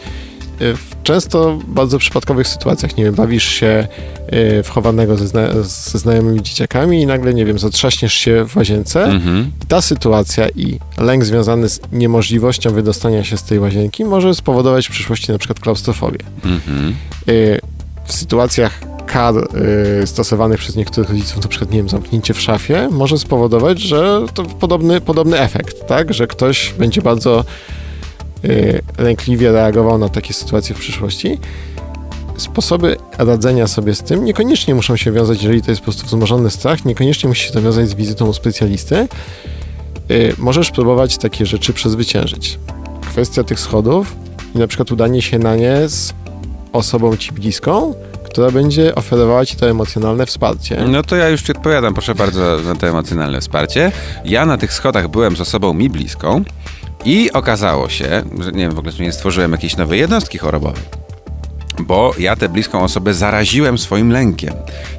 w 0.60 1.02
często 1.02 1.58
bardzo 1.66 1.98
przypadkowych 1.98 2.48
sytuacjach. 2.48 2.96
Nie 2.96 3.04
wiem, 3.04 3.14
bawisz 3.14 3.44
się 3.44 3.86
e, 4.26 4.62
w 4.62 4.68
chowanego 4.68 5.16
ze, 5.16 5.28
zna 5.28 5.62
ze 5.62 5.98
znajomymi 5.98 6.42
dzieciakami 6.42 7.02
i 7.02 7.06
nagle, 7.06 7.34
nie 7.34 7.44
wiem, 7.44 7.58
zatrzaśniesz 7.58 8.14
się 8.14 8.44
w 8.48 8.56
łazience. 8.56 9.04
Mhm. 9.04 9.50
I 9.62 9.66
ta 9.66 9.82
sytuacja 9.82 10.48
i 10.48 10.78
lęk 10.98 11.24
związany 11.24 11.68
z 11.68 11.80
niemożliwością 11.92 12.70
wydostania 12.70 13.24
się 13.24 13.36
z 13.36 13.42
tej 13.42 13.58
łazienki 13.58 14.04
może 14.04 14.34
spowodować 14.34 14.88
w 14.88 14.90
przyszłości 14.90 15.32
na 15.32 15.38
przykład 15.38 15.60
klaustrofobię. 15.60 16.18
Mhm. 16.44 16.94
Y, 17.28 17.60
w 18.04 18.12
sytuacjach 18.12 18.80
kar 19.06 19.34
y, 20.02 20.06
stosowanych 20.06 20.58
przez 20.58 20.76
niektórych 20.76 21.10
rodziców, 21.10 21.42
na 21.42 21.48
przykład, 21.48 21.70
nie 21.70 21.78
wiem, 21.78 21.88
zamknięcie 21.88 22.34
w 22.34 22.40
szafie, 22.40 22.88
może 22.90 23.18
spowodować, 23.18 23.80
że 23.80 24.20
to 24.34 24.44
podobny, 24.44 25.00
podobny 25.00 25.38
efekt, 25.40 25.86
tak? 25.86 26.14
Że 26.14 26.26
ktoś 26.26 26.74
będzie 26.78 27.02
bardzo 27.02 27.44
lękliwie 28.98 29.52
reagował 29.52 29.98
na 29.98 30.08
takie 30.08 30.34
sytuacje 30.34 30.74
w 30.74 30.78
przyszłości. 30.78 31.38
Sposoby 32.36 32.96
radzenia 33.18 33.66
sobie 33.66 33.94
z 33.94 34.02
tym 34.02 34.24
niekoniecznie 34.24 34.74
muszą 34.74 34.96
się 34.96 35.12
wiązać, 35.12 35.42
jeżeli 35.42 35.62
to 35.62 35.70
jest 35.70 35.80
po 35.80 35.84
prostu 35.84 36.06
wzmożony 36.06 36.50
strach, 36.50 36.84
niekoniecznie 36.84 37.28
musi 37.28 37.46
się 37.46 37.52
to 37.52 37.62
wiązać 37.62 37.88
z 37.88 37.94
wizytą 37.94 38.26
u 38.26 38.32
specjalisty. 38.32 39.08
y, 40.10 40.34
możesz 40.38 40.70
próbować 40.70 41.18
takie 41.18 41.46
rzeczy 41.46 41.72
przezwyciężyć. 41.72 42.58
Kwestia 43.00 43.44
tych 43.44 43.60
schodów 43.60 44.16
i 44.54 44.58
na 44.58 44.66
przykład 44.66 44.92
udanie 44.92 45.22
się 45.22 45.38
na 45.38 45.56
nie 45.56 45.88
z 45.88 46.12
osobą 46.72 47.16
ci 47.16 47.32
bliską, 47.32 47.94
która 48.24 48.50
będzie 48.50 48.94
oferowała 48.94 49.46
ci 49.46 49.56
to 49.56 49.70
emocjonalne 49.70 50.26
wsparcie. 50.26 50.84
No 50.88 51.02
to 51.02 51.16
ja 51.16 51.28
już 51.28 51.42
ci 51.42 51.52
odpowiadam, 51.52 51.94
proszę 51.94 52.14
bardzo, 52.14 52.58
na 52.64 52.74
to 52.74 52.88
emocjonalne 52.88 53.40
wsparcie. 53.40 53.92
Ja 54.24 54.46
na 54.46 54.58
tych 54.58 54.72
schodach 54.72 55.08
byłem 55.08 55.36
z 55.36 55.40
osobą 55.40 55.74
mi 55.74 55.90
bliską 55.90 56.44
i 57.04 57.32
okazało 57.32 57.88
się, 57.88 58.22
że 58.40 58.52
nie 58.52 58.62
wiem 58.62 58.74
w 58.74 58.78
ogóle, 58.78 58.92
czy 58.92 59.02
nie 59.02 59.12
stworzyłem 59.12 59.52
jakiejś 59.52 59.76
nowej 59.76 60.00
jednostki 60.00 60.38
chorobowej. 60.38 60.82
Bo 61.80 62.14
ja 62.18 62.36
tę 62.36 62.48
bliską 62.48 62.82
osobę 62.82 63.14
zaraziłem 63.14 63.78
swoim 63.78 64.12
lękiem. 64.12 64.54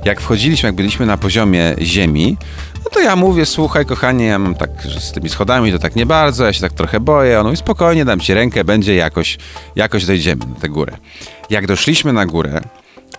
Jak 0.06 0.22
wchodziliśmy, 0.22 0.68
jak 0.68 0.76
byliśmy 0.76 1.06
na 1.06 1.18
poziomie 1.18 1.76
ziemi, 1.82 2.38
no 2.86 2.92
to 2.92 3.00
ja 3.00 3.16
mówię, 3.16 3.46
słuchaj 3.46 3.86
kochanie, 3.86 4.26
ja 4.26 4.40
mam 4.40 4.56
tak, 4.56 4.70
z 5.00 5.12
tymi 5.12 5.30
schodami 5.30 5.72
to 5.72 5.80
tak 5.80 5.96
nie 5.96 6.06
bardzo, 6.06 6.46
ja 6.46 6.54
się 6.54 6.62
tak 6.62 6.74
trochę 6.74 7.00
boję. 7.00 7.40
On 7.40 7.46
mówi, 7.46 7.58
spokojnie, 7.58 8.06
dam 8.06 8.20
ci 8.20 8.34
rękę, 8.34 8.64
będzie 8.64 8.96
jakoś, 8.96 9.38
jakoś 9.76 10.06
dojdziemy 10.06 10.46
na 10.46 10.60
tę 10.60 10.70
górę. 10.70 10.98
Jak 11.50 11.68
doszliśmy 11.68 12.14
na 12.14 12.26
górę, 12.26 12.62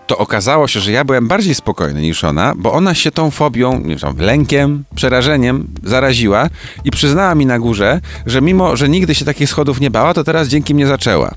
to 0.07 0.17
okazało 0.17 0.67
się, 0.67 0.79
że 0.79 0.91
ja 0.91 1.05
byłem 1.05 1.27
bardziej 1.27 1.55
spokojny 1.55 2.01
niż 2.01 2.23
ona, 2.23 2.53
bo 2.55 2.73
ona 2.73 2.93
się 2.93 3.11
tą 3.11 3.31
fobią, 3.31 3.79
nie 3.79 3.95
wiem, 3.95 4.17
lękiem, 4.17 4.83
przerażeniem 4.95 5.67
zaraziła 5.83 6.49
i 6.83 6.91
przyznała 6.91 7.35
mi 7.35 7.45
na 7.45 7.59
górze, 7.59 8.01
że 8.25 8.41
mimo, 8.41 8.75
że 8.75 8.89
nigdy 8.89 9.15
się 9.15 9.25
takich 9.25 9.49
schodów 9.49 9.79
nie 9.79 9.91
bała, 9.91 10.13
to 10.13 10.23
teraz 10.23 10.47
dzięki 10.47 10.75
mnie 10.75 10.87
zaczęła. 10.87 11.31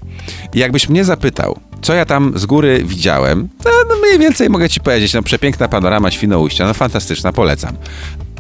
I 0.55 0.59
jakbyś 0.59 0.89
mnie 0.89 1.05
zapytał, 1.05 1.59
co 1.83 1.95
ja 1.95 2.05
tam 2.05 2.33
z 2.39 2.47
góry 2.47 2.85
widziałem, 2.85 3.49
to 3.65 3.71
no 3.89 3.95
mniej 3.97 4.19
więcej 4.19 4.51
mogę 4.51 4.69
ci 4.69 4.81
powiedzieć, 4.81 5.15
no 5.15 5.23
przepiękna 5.23 5.69
panorama 5.69 6.11
Świnoujścia, 6.11 6.67
no 6.67 6.75
fantastyczna, 6.75 7.33
polecam. 7.33 7.77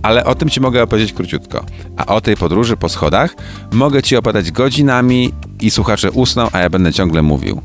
Ale 0.02 0.25
o 0.25 0.35
tym 0.35 0.50
ci 0.50 0.61
mogę 0.61 0.83
opowiedzieć 0.83 1.12
króciutko. 1.12 1.64
A 1.97 2.06
o 2.06 2.21
tej 2.21 2.37
podróży 2.37 2.76
po 2.76 2.88
schodach 2.88 3.35
mogę 3.73 4.02
ci 4.02 4.16
opowiadać 4.16 4.50
godzinami 4.50 5.33
i 5.61 5.71
słuchacze 5.71 6.11
usną, 6.11 6.49
a 6.52 6.59
ja 6.59 6.71
będę 6.71 6.92
ciągle 6.92 7.23
mówił. 7.23 7.61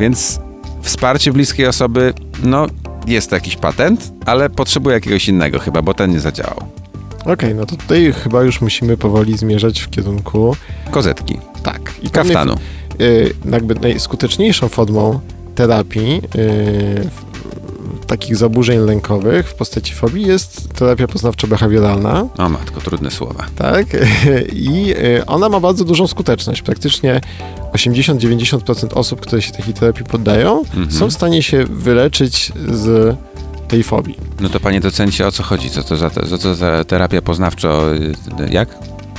Więc 0.00 0.40
wsparcie 0.86 1.32
bliskiej 1.32 1.66
osoby, 1.66 2.14
no 2.42 2.66
jest 3.06 3.30
to 3.30 3.36
jakiś 3.36 3.56
patent, 3.56 4.12
ale 4.26 4.50
potrzebuję 4.50 4.94
jakiegoś 4.94 5.28
innego 5.28 5.58
chyba, 5.58 5.82
bo 5.82 5.94
ten 5.94 6.10
nie 6.10 6.20
zadziałał. 6.20 6.56
Okej, 7.24 7.54
no 7.54 7.66
to 7.66 7.76
tutaj 7.76 8.12
chyba 8.12 8.42
już 8.42 8.60
musimy 8.60 8.96
powoli 8.96 9.38
zmierzać 9.38 9.80
w 9.80 9.90
kierunku 9.90 10.56
Kozetki. 10.90 11.38
tak. 11.62 11.92
I 12.02 12.10
Kaftanu. 12.10 12.54
y, 13.00 13.34
jakby 13.52 13.74
najskuteczniejszą 13.74 14.68
formą 14.68 15.20
terapii 15.54 16.16
y, 16.16 16.20
w- 17.10 18.06
takich 18.06 18.36
zaburzeń 18.36 18.78
lękowych 18.78 19.48
w 19.48 19.54
postaci 19.54 19.94
fobii 19.94 20.26
jest 20.26 20.68
terapia 20.74 21.06
poznawczo-behawioralna, 21.06 22.26
O 22.38 22.48
matko, 22.48 22.80
trudne 22.80 23.10
słowa. 23.10 23.46
tak? 23.56 23.86
I 24.52 24.94
y, 24.98 25.26
ona 25.26 25.48
ma 25.48 25.60
bardzo 25.60 25.84
dużą 25.84 26.06
skuteczność. 26.06 26.62
Praktycznie 26.62 27.20
80-90% 27.76 28.86
osób, 28.94 29.20
które 29.20 29.42
się 29.42 29.52
takiej 29.52 29.74
terapii 29.74 30.04
poddają, 30.04 30.58
Mhm. 30.58 30.90
są 30.92 31.08
w 31.08 31.12
stanie 31.12 31.42
się 31.42 31.64
wyleczyć 31.64 32.52
z 32.72 33.16
tej 33.68 33.82
fobii. 33.82 34.16
No 34.40 34.48
to 34.48 34.60
panie 34.60 34.80
docencie, 34.80 35.26
o 35.26 35.32
co 35.32 35.42
chodzi? 35.42 35.70
Co 35.70 35.82
to 35.82 35.96
za, 35.96 36.10
co 36.10 36.38
to 36.38 36.54
za 36.54 36.84
terapia 36.84 37.22
poznawczo... 37.22 37.94
y, 37.94 38.14
Jak? 38.50 38.68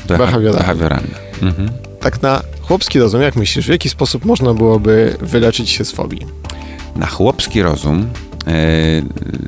Beha- 0.07 0.17
Behawioralna. 0.17 0.59
Behawioralna. 0.59 1.07
Mhm. 1.41 1.69
Tak 1.99 2.21
na 2.21 2.41
chłopski 2.61 2.99
rozum, 2.99 3.21
jak 3.21 3.35
myślisz, 3.35 3.65
w 3.65 3.69
jaki 3.69 3.89
sposób 3.89 4.25
można 4.25 4.53
byłoby 4.53 5.17
wyleczyć 5.21 5.69
się 5.69 5.85
z 5.85 5.91
fobii? 5.91 6.25
Na 6.95 7.05
chłopski 7.05 7.61
rozum, 7.61 8.07
e, 8.47 8.51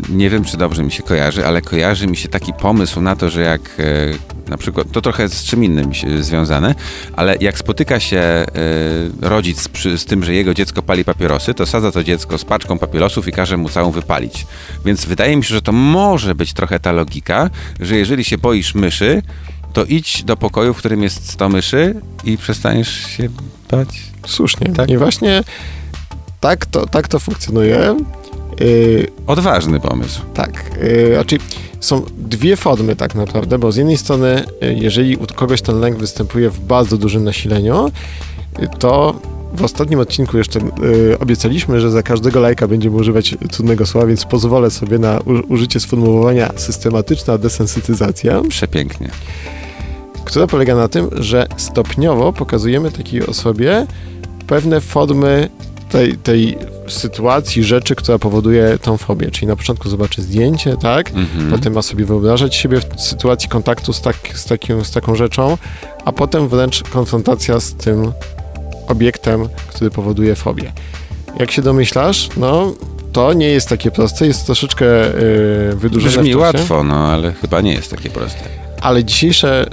nie 0.10 0.30
wiem 0.30 0.44
czy 0.44 0.58
dobrze 0.58 0.84
mi 0.84 0.92
się 0.92 1.04
kojarzy, 1.04 1.46
ale 1.46 1.62
kojarzy 1.62 2.08
mi 2.08 2.18
się 2.18 2.30
taki 2.30 2.54
pomysł 2.54 3.02
na 3.02 3.16
to, 3.16 3.30
że 3.30 3.42
jak 3.42 3.62
e, 3.62 3.84
na 4.50 4.58
przykład, 4.58 4.92
to 4.92 5.02
trochę 5.02 5.30
z 5.30 5.44
czym 5.44 5.64
innym 5.64 5.94
się 5.94 6.24
związane, 6.24 6.76
ale 7.16 7.36
jak 7.42 7.58
spotyka 7.58 8.00
się 8.00 8.18
e, 8.18 8.46
rodzic 9.22 9.68
przy, 9.68 9.98
z 9.98 10.06
tym, 10.06 10.24
że 10.24 10.34
jego 10.34 10.54
dziecko 10.54 10.82
pali 10.82 11.06
papierosy, 11.06 11.54
to 11.54 11.66
sadza 11.66 11.92
to 11.92 12.04
dziecko 12.04 12.38
z 12.38 12.46
paczką 12.46 12.78
papierosów 12.78 13.28
i 13.28 13.32
każe 13.32 13.58
mu 13.58 13.70
całą 13.70 13.92
wypalić. 13.92 14.46
Więc 14.86 15.06
wydaje 15.06 15.38
mi 15.38 15.44
się, 15.44 15.54
że 15.54 15.62
to 15.62 15.72
może 15.72 16.36
być 16.36 16.54
trochę 16.54 16.80
ta 16.80 16.92
logika, 16.92 17.50
że 17.80 17.98
jeżeli 17.98 18.24
się 18.24 18.38
boisz 18.38 18.76
myszy, 18.76 19.22
to 19.74 19.86
idź 19.86 20.24
do 20.24 20.38
pokoju, 20.38 20.74
w 20.74 20.78
którym 20.78 21.04
jest 21.04 21.30
100 21.30 21.50
myszy 21.50 21.96
i 22.24 22.38
przestaniesz 22.38 23.08
się 23.08 23.30
bać. 23.72 23.88
Słusznie. 24.28 24.74
Tak. 24.74 24.90
I 24.90 24.98
właśnie 24.98 25.44
tak 26.40 26.66
to, 26.66 26.88
tak 26.88 27.08
to 27.08 27.20
funkcjonuje. 27.20 27.98
Yy, 28.60 29.08
Odważny 29.28 29.80
pomysł. 29.80 30.22
tak. 30.34 30.72
Yy, 30.84 31.14
znaczy 31.14 31.38
są 31.80 32.02
dwie 32.18 32.56
formy 32.56 32.96
tak 32.96 33.16
naprawdę, 33.16 33.60
bo 33.60 33.72
z 33.72 33.76
jednej 33.76 33.98
strony, 33.98 34.44
yy, 34.62 34.74
jeżeli 34.74 35.16
u 35.18 35.26
kogoś 35.36 35.62
ten 35.62 35.80
lęk 35.80 35.98
występuje 35.98 36.50
w 36.50 36.60
bardzo 36.60 36.98
dużym 36.98 37.24
nasileniu, 37.24 37.92
yy, 38.60 38.68
to 38.80 39.20
w 39.54 39.64
ostatnim 39.64 40.00
odcinku 40.00 40.38
jeszcze 40.38 40.60
yy, 40.60 41.18
obiecaliśmy, 41.20 41.82
że 41.82 41.92
za 41.92 42.04
każdego 42.04 42.40
lajka 42.40 42.68
będziemy 42.68 42.96
używać 42.96 43.36
trudnego 43.52 43.86
słowa, 43.86 44.08
więc 44.08 44.26
pozwolę 44.26 44.72
sobie 44.72 45.00
na 45.00 45.20
u- 45.20 45.54
użycie 45.54 45.80
sformułowania 45.80 46.50
systematyczna 46.56 47.38
desensytyzacja. 47.38 48.42
Przepięknie. 48.50 49.10
która 50.26 50.48
polega 50.48 50.76
na 50.76 50.88
tym, 50.88 51.10
że 51.14 51.48
stopniowo 51.58 52.34
pokazujemy 52.34 52.92
takiej 52.92 53.26
osobie 53.28 53.86
pewne 54.48 54.82
formy 54.82 55.50
tej, 55.92 56.18
tej 56.18 56.58
sytuacji, 56.94 57.64
rzeczy, 57.64 57.96
która 57.96 58.20
powoduje 58.20 58.78
tą 58.82 58.98
fobię. 58.98 59.32
Czyli 59.32 59.48
na 59.48 59.56
początku 59.56 59.90
zobaczy 59.90 60.22
zdjęcie, 60.22 60.78
tak? 60.78 61.10
Mhm. 61.10 61.52
Potem 61.52 61.74
ma 61.74 61.82
sobie 61.82 62.06
wyobrażać 62.06 62.56
siebie 62.56 62.80
w 62.96 63.02
sytuacji 63.02 63.50
kontaktu 63.50 63.94
z, 63.94 64.02
tak, 64.02 64.16
z, 64.34 64.46
takim, 64.46 64.86
z 64.86 64.92
taką 64.92 65.16
rzeczą, 65.16 65.58
a 66.06 66.12
potem 66.12 66.48
wręcz 66.48 66.84
konfrontacja 66.84 67.60
z 67.60 67.74
tym 67.74 68.12
obiektem, 68.88 69.50
który 69.68 69.92
powoduje 69.92 70.36
fobię. 70.36 70.72
Jak 71.40 71.52
się 71.52 71.62
domyślasz, 71.62 72.30
no 72.38 72.74
to 73.14 73.34
nie 73.34 73.48
jest 73.48 73.70
takie 73.70 73.92
proste, 73.92 74.28
jest 74.28 74.46
troszeczkę 74.46 74.86
yy, 74.86 75.76
wydłużone 75.76 76.12
Brzmi 76.12 76.36
łatwo, 76.36 76.84
no 76.84 76.96
ale 77.08 77.34
chyba 77.34 77.62
nie 77.62 77.74
jest 77.74 77.92
takie 77.92 78.10
proste. 78.10 78.40
ale 78.82 79.04
dzisiejsze 79.04 79.66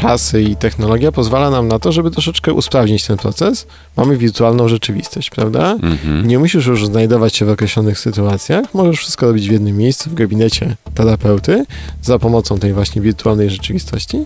czasy 0.00 0.42
i 0.42 0.56
technologia 0.56 1.12
pozwala 1.12 1.50
nam 1.50 1.68
na 1.68 1.78
to, 1.78 1.92
żeby 1.92 2.10
troszeczkę 2.10 2.52
usprawnić 2.52 3.06
ten 3.06 3.16
proces. 3.16 3.66
Mamy 3.96 4.16
wirtualną 4.16 4.68
rzeczywistość, 4.68 5.30
prawda? 5.30 5.72
Mhm. 5.82 6.28
Nie 6.28 6.38
musisz 6.38 6.66
już 6.66 6.86
znajdować 6.86 7.36
się 7.36 7.44
w 7.44 7.50
określonych 7.50 7.98
sytuacjach, 7.98 8.74
możesz 8.74 8.98
wszystko 8.98 9.26
robić 9.26 9.48
w 9.48 9.52
jednym 9.52 9.76
miejscu, 9.76 10.10
w 10.10 10.14
gabinecie 10.14 10.76
terapeuty, 10.94 11.64
za 12.02 12.18
pomocą 12.18 12.58
tej 12.58 12.72
właśnie 12.72 13.02
wirtualnej 13.02 13.50
rzeczywistości, 13.50 14.24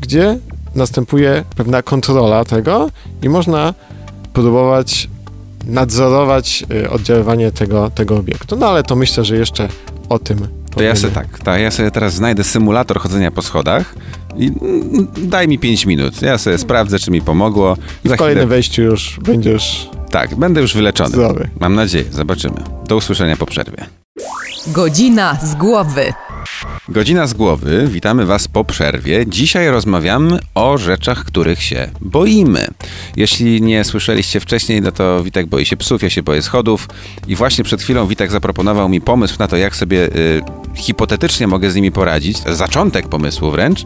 gdzie 0.00 0.38
następuje 0.74 1.44
pewna 1.56 1.82
kontrola 1.82 2.44
tego 2.44 2.90
i 3.22 3.28
można 3.28 3.74
próbować 4.32 5.08
nadzorować 5.64 6.64
y, 6.84 6.90
oddziaływanie 6.90 7.52
tego, 7.52 7.90
tego 7.90 8.16
obiektu. 8.16 8.56
No 8.56 8.68
ale 8.68 8.82
to 8.82 8.96
myślę, 8.96 9.24
że 9.24 9.36
jeszcze 9.36 9.68
o 10.08 10.18
tym 10.18 10.48
To 10.74 10.82
ja 10.82 10.96
sobie 10.96 11.12
tak, 11.12 11.38
tak, 11.38 11.60
ja 11.60 11.70
sobie 11.70 11.90
teraz 11.90 12.14
znajdę 12.14 12.44
symulator 12.44 13.00
chodzenia 13.00 13.30
po 13.30 13.42
schodach 13.42 13.94
i 14.38 14.46
mm, 14.46 15.06
daj 15.16 15.48
mi 15.48 15.58
5 15.58 15.86
minut. 15.86 16.22
Ja 16.22 16.38
sobie 16.38 16.58
sprawdzę, 16.58 16.98
czy 16.98 17.10
mi 17.10 17.22
pomogło. 17.22 17.76
I 18.04 18.08
w 18.08 18.16
kolejnym 18.16 18.48
wejściu 18.48 18.82
już 18.82 19.18
będziesz 19.22 19.90
Tak, 20.10 20.34
będę 20.34 20.60
już 20.60 20.74
wyleczony. 20.74 21.10
zdrowy. 21.10 21.48
Mam 21.60 21.74
nadzieję, 21.74 22.04
zobaczymy. 22.10 22.54
Do 22.88 22.96
usłyszenia 22.96 23.36
po 23.36 23.46
przerwie. 23.46 23.86
Godzina 24.66 25.38
z 25.42 25.54
głowy. 25.54 26.12
Godzina 26.88 27.26
z 27.26 27.34
głowy, 27.34 27.88
witamy 27.92 28.26
Was 28.26 28.48
po 28.48 28.64
przerwie. 28.64 29.24
Dzisiaj 29.26 29.68
rozmawiamy 29.70 30.38
o 30.54 30.78
rzeczach, 30.78 31.24
których 31.24 31.62
się 31.62 31.88
boimy. 32.00 32.66
Jeśli 33.16 33.62
nie 33.62 33.84
słyszeliście 33.84 34.40
wcześniej, 34.40 34.80
no 34.82 34.92
to 34.92 35.24
Witek 35.24 35.46
boi 35.46 35.64
się 35.66 35.76
psów, 35.76 36.02
ja 36.02 36.10
się 36.10 36.22
boję 36.22 36.42
schodów. 36.42 36.88
I 37.28 37.36
właśnie 37.36 37.64
przed 37.64 37.82
chwilą 37.82 38.06
Witek 38.06 38.30
zaproponował 38.30 38.88
mi 38.88 39.00
pomysł 39.00 39.36
na 39.38 39.48
to, 39.48 39.56
jak 39.56 39.76
sobie 39.76 40.06
y, 40.06 40.42
hipotetycznie 40.76 41.46
mogę 41.46 41.70
z 41.70 41.74
nimi 41.74 41.92
poradzić. 41.92 42.38
Zaczątek 42.38 43.08
pomysłu 43.08 43.50
wręcz. 43.50 43.84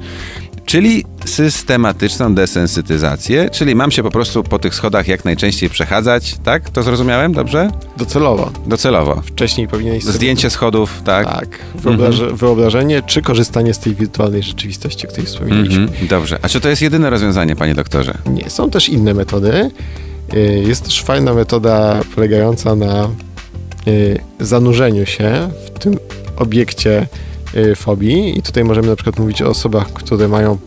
Czyli 0.64 1.04
systematyczną 1.24 2.34
desensytyzację, 2.34 3.50
czyli 3.50 3.74
mam 3.74 3.90
się 3.90 4.02
po 4.02 4.10
prostu 4.10 4.42
po 4.42 4.58
tych 4.58 4.74
schodach 4.74 5.08
jak 5.08 5.24
najczęściej 5.24 5.70
przechadzać, 5.70 6.36
tak? 6.44 6.70
To 6.70 6.82
zrozumiałem 6.82 7.32
dobrze? 7.32 7.70
Docelowo. 7.96 8.50
Docelowo. 8.66 9.22
Wcześniej 9.26 9.68
powinieneś 9.68 10.02
sobie... 10.02 10.14
Zdjęcie 10.14 10.50
schodów, 10.50 11.02
tak? 11.04 11.26
Tak. 11.26 11.48
Wyobraże, 11.74 12.30
Wyobrażenie, 12.32 13.02
czy 13.02 13.22
korzystanie 13.22 13.74
z 13.74 13.78
tej 13.78 13.94
wirtualnej 13.94 14.42
rzeczywistości, 14.42 15.06
o 15.06 15.10
której 15.10 15.26
wspomnieliśmy. 15.26 15.82
Mhm, 15.82 16.08
dobrze. 16.08 16.38
A 16.42 16.48
czy 16.48 16.60
to 16.60 16.68
jest 16.68 16.82
jedyne 16.82 17.10
rozwiązanie, 17.10 17.56
panie 17.56 17.74
doktorze? 17.74 18.18
Nie, 18.26 18.50
są 18.50 18.70
też 18.70 18.88
inne 18.88 19.14
metody. 19.14 19.70
Y, 20.34 20.62
Jest 20.66 20.84
też 20.84 21.02
fajna 21.02 21.34
metoda 21.34 22.00
polegająca 22.14 22.74
na 22.76 23.08
y, 23.88 24.20
zanurzeniu 24.40 25.06
się 25.06 25.50
w 25.66 25.78
tym 25.78 25.98
obiekcie 26.40 27.06
y, 27.56 27.74
fobii. 27.76 28.38
I 28.38 28.42
tutaj 28.42 28.64
możemy 28.64 28.88
na 28.88 28.96
przykład 28.96 29.18
mówić 29.18 29.42
o 29.42 29.46
osobach, 29.48 29.92
które 29.92 30.28
mają, 30.28 30.58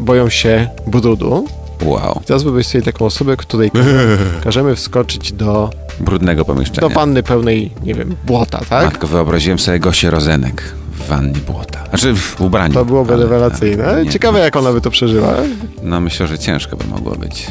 boją 0.00 0.28
się 0.28 0.68
brudu. 0.86 1.46
Wow. 1.82 2.20
Teraz 2.26 2.42
wyobraź 2.42 2.66
sobie 2.66 2.82
taką 2.84 3.04
osobę, 3.06 3.36
której 3.36 3.70
każe- 3.70 4.18
każemy 4.44 4.76
wskoczyć 4.76 5.32
do, 5.32 5.70
Brudnego 6.00 6.40
do 6.40 6.44
pomieszczenia. 6.44 6.88
wanny 6.88 7.22
pełnej, 7.22 7.70
nie 7.84 7.94
wiem, 7.94 8.16
błota, 8.26 8.60
tak? 8.70 8.84
Matko, 8.84 9.06
wyobraziłem 9.06 9.58
sobie 9.58 9.78
Gosię 9.80 10.10
Rozenek 10.10 10.62
w 10.92 11.08
wannie 11.08 11.40
błota. 11.46 11.84
Znaczy 11.88 12.14
w 12.14 12.40
ubraniu. 12.40 12.74
To 12.74 12.84
byłoby 12.84 13.12
ale- 13.14 13.22
rewelacyjne. 13.22 13.86
ale 13.86 14.04
nie. 14.04 14.10
Ciekawe, 14.10 14.38
jak 14.38 14.56
ona 14.56 14.72
by 14.72 14.80
to 14.80 14.90
przeżyła. 14.90 15.34
No 15.82 16.00
myślę, 16.00 16.26
że 16.26 16.38
ciężko 16.38 16.76
by 16.76 16.84
mogło 16.86 17.12
być. 17.16 17.46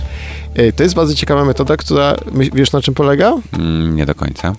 Ej, 0.58 0.74
To 0.74 0.84
jest 0.84 0.96
bardzo 0.96 1.16
ciekawa 1.16 1.46
metoda, 1.46 1.78
która, 1.78 2.16
wiesz 2.54 2.72
na 2.72 2.82
czym 2.82 2.94
polega? 2.94 3.34
Mm, 3.54 3.96
nie 3.96 4.06
do 4.06 4.16
końca. 4.16 4.56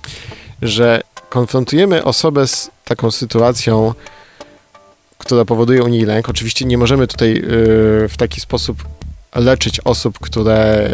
Że 0.62 1.00
konfrontujemy 1.30 2.04
osobę 2.04 2.46
z 2.46 2.70
taką 2.88 3.10
sytuacją, 3.10 3.94
która 5.18 5.44
powoduje 5.44 5.82
u 5.84 5.88
niej 5.88 6.04
lęk. 6.04 6.28
Oczywiście 6.28 6.64
nie 6.64 6.78
możemy 6.78 7.06
tutaj 7.06 7.32
y, 7.36 7.42
w 8.08 8.14
taki 8.18 8.40
sposób 8.40 8.78
leczyć 9.36 9.80
osób, 9.80 10.18
które 10.18 10.88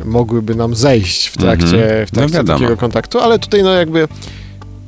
y, 0.00 0.04
mogłyby 0.04 0.54
nam 0.54 0.74
zejść 0.74 1.26
w 1.26 1.36
trakcie, 1.36 1.82
Mhm. 1.84 2.06
w 2.06 2.10
trakcie 2.10 2.38
No 2.38 2.44
takiego 2.44 2.76
kontaktu, 2.76 3.20
ale 3.20 3.38
tutaj 3.38 3.62
no 3.62 3.70
jakby 3.72 4.08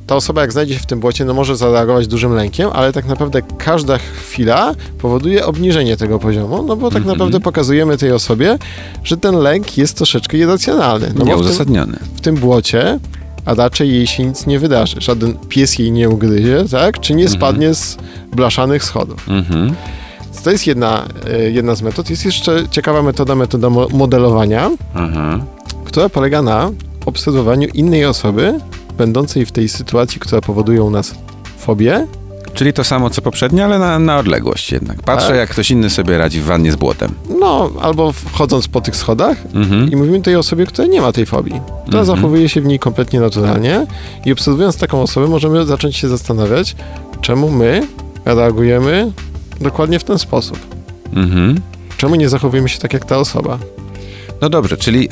ta 0.07 0.15
osoba 0.15 0.41
jak 0.41 0.51
znajdzie 0.51 0.73
się 0.73 0.79
w 0.79 0.85
tym 0.85 0.99
błocie, 0.99 1.25
no 1.25 1.33
może 1.33 1.57
zareagować 1.57 2.07
dużym 2.07 2.33
lękiem, 2.33 2.69
ale 2.73 2.93
tak 2.93 3.05
naprawdę 3.05 3.41
każda 3.57 3.97
chwila 3.97 4.73
powoduje 4.99 5.45
obniżenie 5.45 5.97
tego 5.97 6.19
poziomu, 6.19 6.63
no 6.63 6.75
bo 6.75 6.89
tak 6.89 6.97
Mhm. 6.97 7.17
naprawdę 7.17 7.39
pokazujemy 7.39 7.97
tej 7.97 8.11
osobie, 8.11 8.57
że 9.03 9.17
ten 9.17 9.35
lęk 9.35 9.77
jest 9.77 9.97
troszeczkę 9.97 10.37
irracjonalny. 10.37 11.07
No 11.07 11.13
bo 11.13 11.23
w 11.25 11.27
tym, 11.27 11.27
Nieuzasadniony. 11.37 11.97
w 12.15 12.21
tym 12.21 12.35
błocie, 12.35 12.99
a 13.45 13.53
raczej 13.53 13.89
jej 13.91 14.07
się 14.07 14.25
nic 14.25 14.45
nie 14.45 14.59
wydarzy. 14.59 14.95
Żaden 14.99 15.33
pies 15.49 15.79
jej 15.79 15.91
nie 15.91 16.09
ugryzie, 16.09 16.63
tak? 16.71 16.99
Czy 16.99 17.13
nie 17.13 17.29
spadnie 17.29 17.73
z 17.73 17.97
blaszanych 18.35 18.83
schodów. 18.83 19.29
Mhm. 19.29 19.75
To 20.43 20.51
jest 20.51 20.67
jedna, 20.67 21.05
e, 21.29 21.49
jedna 21.51 21.75
z 21.75 21.81
metod. 21.81 22.09
Jest 22.09 22.25
jeszcze 22.25 22.63
ciekawa 22.71 23.01
metoda, 23.01 23.35
metoda 23.35 23.69
mo- 23.69 23.87
modelowania, 23.89 24.69
Aha. 24.93 25.39
która 25.85 26.09
polega 26.09 26.41
na 26.41 26.71
obserwowaniu 27.05 27.67
innej 27.73 28.05
osoby, 28.05 28.59
będącej 28.97 29.45
w 29.45 29.51
tej 29.51 29.69
sytuacji, 29.69 30.19
która 30.19 30.41
powoduje 30.41 30.83
u 30.83 30.89
nas 30.89 31.15
fobię. 31.57 32.07
Czyli 32.55 32.73
to 32.73 32.83
samo 32.83 33.09
co 33.09 33.21
poprzednie, 33.21 33.65
ale 33.65 33.79
na, 33.79 33.99
na 33.99 34.17
odległość 34.17 34.71
jednak. 34.71 35.01
Patrzę, 35.01 35.27
Tak. 35.27 35.37
jak 35.37 35.49
ktoś 35.49 35.71
inny 35.71 35.89
sobie 35.89 36.17
radzi 36.17 36.39
w 36.41 36.43
wannie 36.45 36.71
z 36.71 36.75
błotem. 36.75 37.11
No, 37.39 37.71
albo 37.81 38.11
wchodząc 38.11 38.67
po 38.67 38.81
tych 38.81 38.95
schodach 38.95 39.37
Mhm. 39.53 39.91
i 39.91 39.95
mówimy 39.95 40.21
tej 40.21 40.35
osobie, 40.35 40.65
która 40.65 40.87
nie 40.87 41.01
ma 41.01 41.11
tej 41.11 41.25
fobii. 41.25 41.61
Która 41.87 41.99
Mhm. 42.01 42.05
zachowuje 42.05 42.49
się 42.49 42.61
w 42.61 42.65
niej 42.65 42.79
kompletnie 42.79 43.19
naturalnie 43.19 43.85
i 44.25 44.31
obserwując 44.31 44.77
taką 44.77 45.01
osobę 45.01 45.27
możemy 45.27 45.65
zacząć 45.65 45.95
się 45.95 46.07
zastanawiać, 46.09 46.75
czemu 47.21 47.49
my 47.51 47.87
reagujemy 48.25 49.11
dokładnie 49.61 49.99
w 49.99 50.03
ten 50.03 50.19
sposób. 50.19 50.59
Mhm. 51.13 51.59
Czemu 51.97 52.15
nie 52.15 52.29
zachowujemy 52.29 52.69
się 52.69 52.79
tak 52.79 52.93
jak 52.93 53.05
ta 53.05 53.17
osoba? 53.17 53.59
No 54.41 54.49
dobrze, 54.49 54.77
czyli 54.77 55.07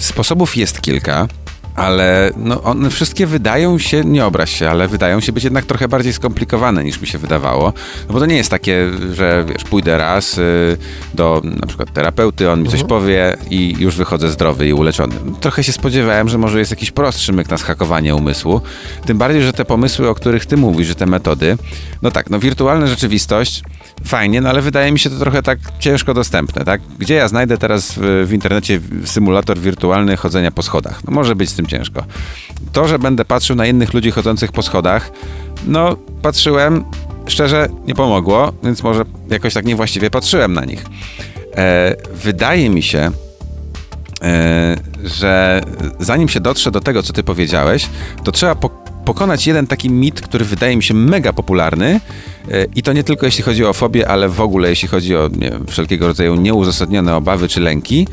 sposobów 0.00 0.56
jest 0.56 0.80
kilka, 0.80 1.28
ale 1.76 2.30
no 2.36 2.62
one 2.62 2.90
wszystkie 2.90 3.26
wydają 3.26 3.78
się, 3.78 4.04
nie 4.04 4.26
obraź 4.26 4.58
się, 4.58 4.70
ale 4.70 4.88
wydają 4.88 5.20
się 5.20 5.32
być 5.32 5.44
jednak 5.44 5.64
trochę 5.64 5.88
bardziej 5.88 6.12
skomplikowane 6.12 6.84
niż 6.84 7.00
mi 7.00 7.06
się 7.06 7.18
wydawało. 7.18 7.72
No 8.08 8.14
bo 8.14 8.20
to 8.20 8.26
nie 8.26 8.36
jest 8.36 8.50
takie, 8.50 8.90
że 9.12 9.44
wiesz, 9.48 9.64
pójdę 9.64 9.98
raz 9.98 10.38
y, 10.38 10.76
do 11.14 11.42
na 11.44 11.66
przykład 11.66 11.92
terapeuty, 11.92 12.50
on 12.50 12.62
mi 12.62 12.68
coś 12.68 12.84
powie 12.84 13.36
i 13.50 13.74
już 13.78 13.96
wychodzę 13.96 14.30
zdrowy 14.30 14.68
i 14.68 14.72
uleczony. 14.72 15.14
Trochę 15.40 15.64
się 15.64 15.72
spodziewałem, 15.72 16.28
że 16.28 16.38
może 16.38 16.58
jest 16.58 16.70
jakiś 16.70 16.90
prostszy 16.90 17.32
myk 17.32 17.50
na 17.50 17.58
schakowanie 17.58 18.14
umysłu. 18.14 18.60
Tym 19.06 19.18
bardziej, 19.18 19.42
że 19.42 19.52
te 19.52 19.64
pomysły, 19.64 20.08
o 20.08 20.14
których 20.14 20.46
ty 20.46 20.56
mówisz, 20.56 20.86
że 20.88 20.94
te 20.94 21.06
metody, 21.06 21.58
no 22.02 22.10
tak, 22.10 22.30
no 22.30 22.38
wirtualna 22.38 22.86
rzeczywistość, 22.86 23.62
fajnie, 24.04 24.40
no 24.40 24.48
ale 24.48 24.62
wydaje 24.62 24.92
mi 24.92 24.98
się 24.98 25.10
to 25.10 25.18
trochę 25.18 25.42
tak 25.42 25.58
ciężko 25.78 26.14
dostępne, 26.14 26.64
tak? 26.64 26.80
Gdzie 26.98 27.14
ja 27.14 27.28
znajdę 27.28 27.58
teraz 27.58 27.92
w, 27.92 28.26
w 28.26 28.32
internecie 28.32 28.80
symulator 29.04 29.58
wirtualny 29.58 30.16
chodzenia 30.16 30.50
po 30.50 30.62
schodach? 30.62 31.04
No 31.04 31.12
może 31.12 31.36
być 31.36 31.50
z 31.50 31.54
tym 31.54 31.65
ciężko. 31.66 32.04
To, 32.72 32.88
że 32.88 32.98
będę 32.98 33.24
patrzył 33.24 33.56
na 33.56 33.66
innych 33.66 33.94
ludzi 33.94 34.10
chodzących 34.10 34.52
po 34.52 34.62
schodach, 34.62 35.10
no 35.66 35.96
patrzyłem, 36.22 36.84
szczerze 37.26 37.68
nie 37.86 37.94
pomogło, 37.94 38.52
więc 38.62 38.82
może 38.82 39.04
jakoś 39.30 39.54
tak 39.54 39.64
niewłaściwie 39.64 40.10
patrzyłem 40.10 40.52
na 40.52 40.64
nich. 40.64 40.84
E, 41.56 41.94
wydaje 42.14 42.70
mi 42.70 42.82
się, 42.82 43.10
e, 44.22 44.76
że 45.04 45.60
zanim 45.98 46.28
się 46.28 46.40
dotrze 46.40 46.70
do 46.70 46.80
tego, 46.80 47.02
co 47.02 47.12
ty 47.12 47.22
powiedziałeś, 47.22 47.88
to 48.24 48.32
trzeba 48.32 48.54
po 48.54 48.86
pokonać 49.06 49.46
jeden 49.46 49.66
taki 49.66 49.90
mit, 49.90 50.20
który 50.20 50.44
wydaje 50.44 50.76
mi 50.76 50.82
się 50.82 50.94
mega 50.94 51.32
popularny 51.32 52.00
e, 52.50 52.64
i 52.74 52.82
to 52.82 52.92
nie 52.92 53.04
tylko 53.04 53.26
jeśli 53.26 53.44
chodzi 53.44 53.64
o 53.64 53.72
fobię, 53.72 54.08
ale 54.08 54.28
w 54.28 54.40
ogóle 54.40 54.68
jeśli 54.68 54.88
chodzi 54.88 55.16
o 55.16 55.30
wiem, 55.30 55.66
wszelkiego 55.66 56.06
rodzaju 56.06 56.34
nieuzasadnione 56.34 57.16
obawy 57.16 57.48
czy 57.48 57.60
lęki. 57.60 58.06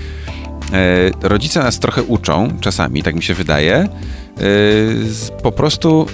E, 0.73 1.28
rodzice 1.28 1.60
nas 1.60 1.80
trochę 1.80 2.04
uczą, 2.04 2.47
czasami, 2.62 3.04
tak 3.04 3.15
mi 3.15 3.23
się 3.23 3.34
wydaje, 3.34 3.76
e, 3.76 3.89
po 5.43 5.52
prostu 5.52 6.08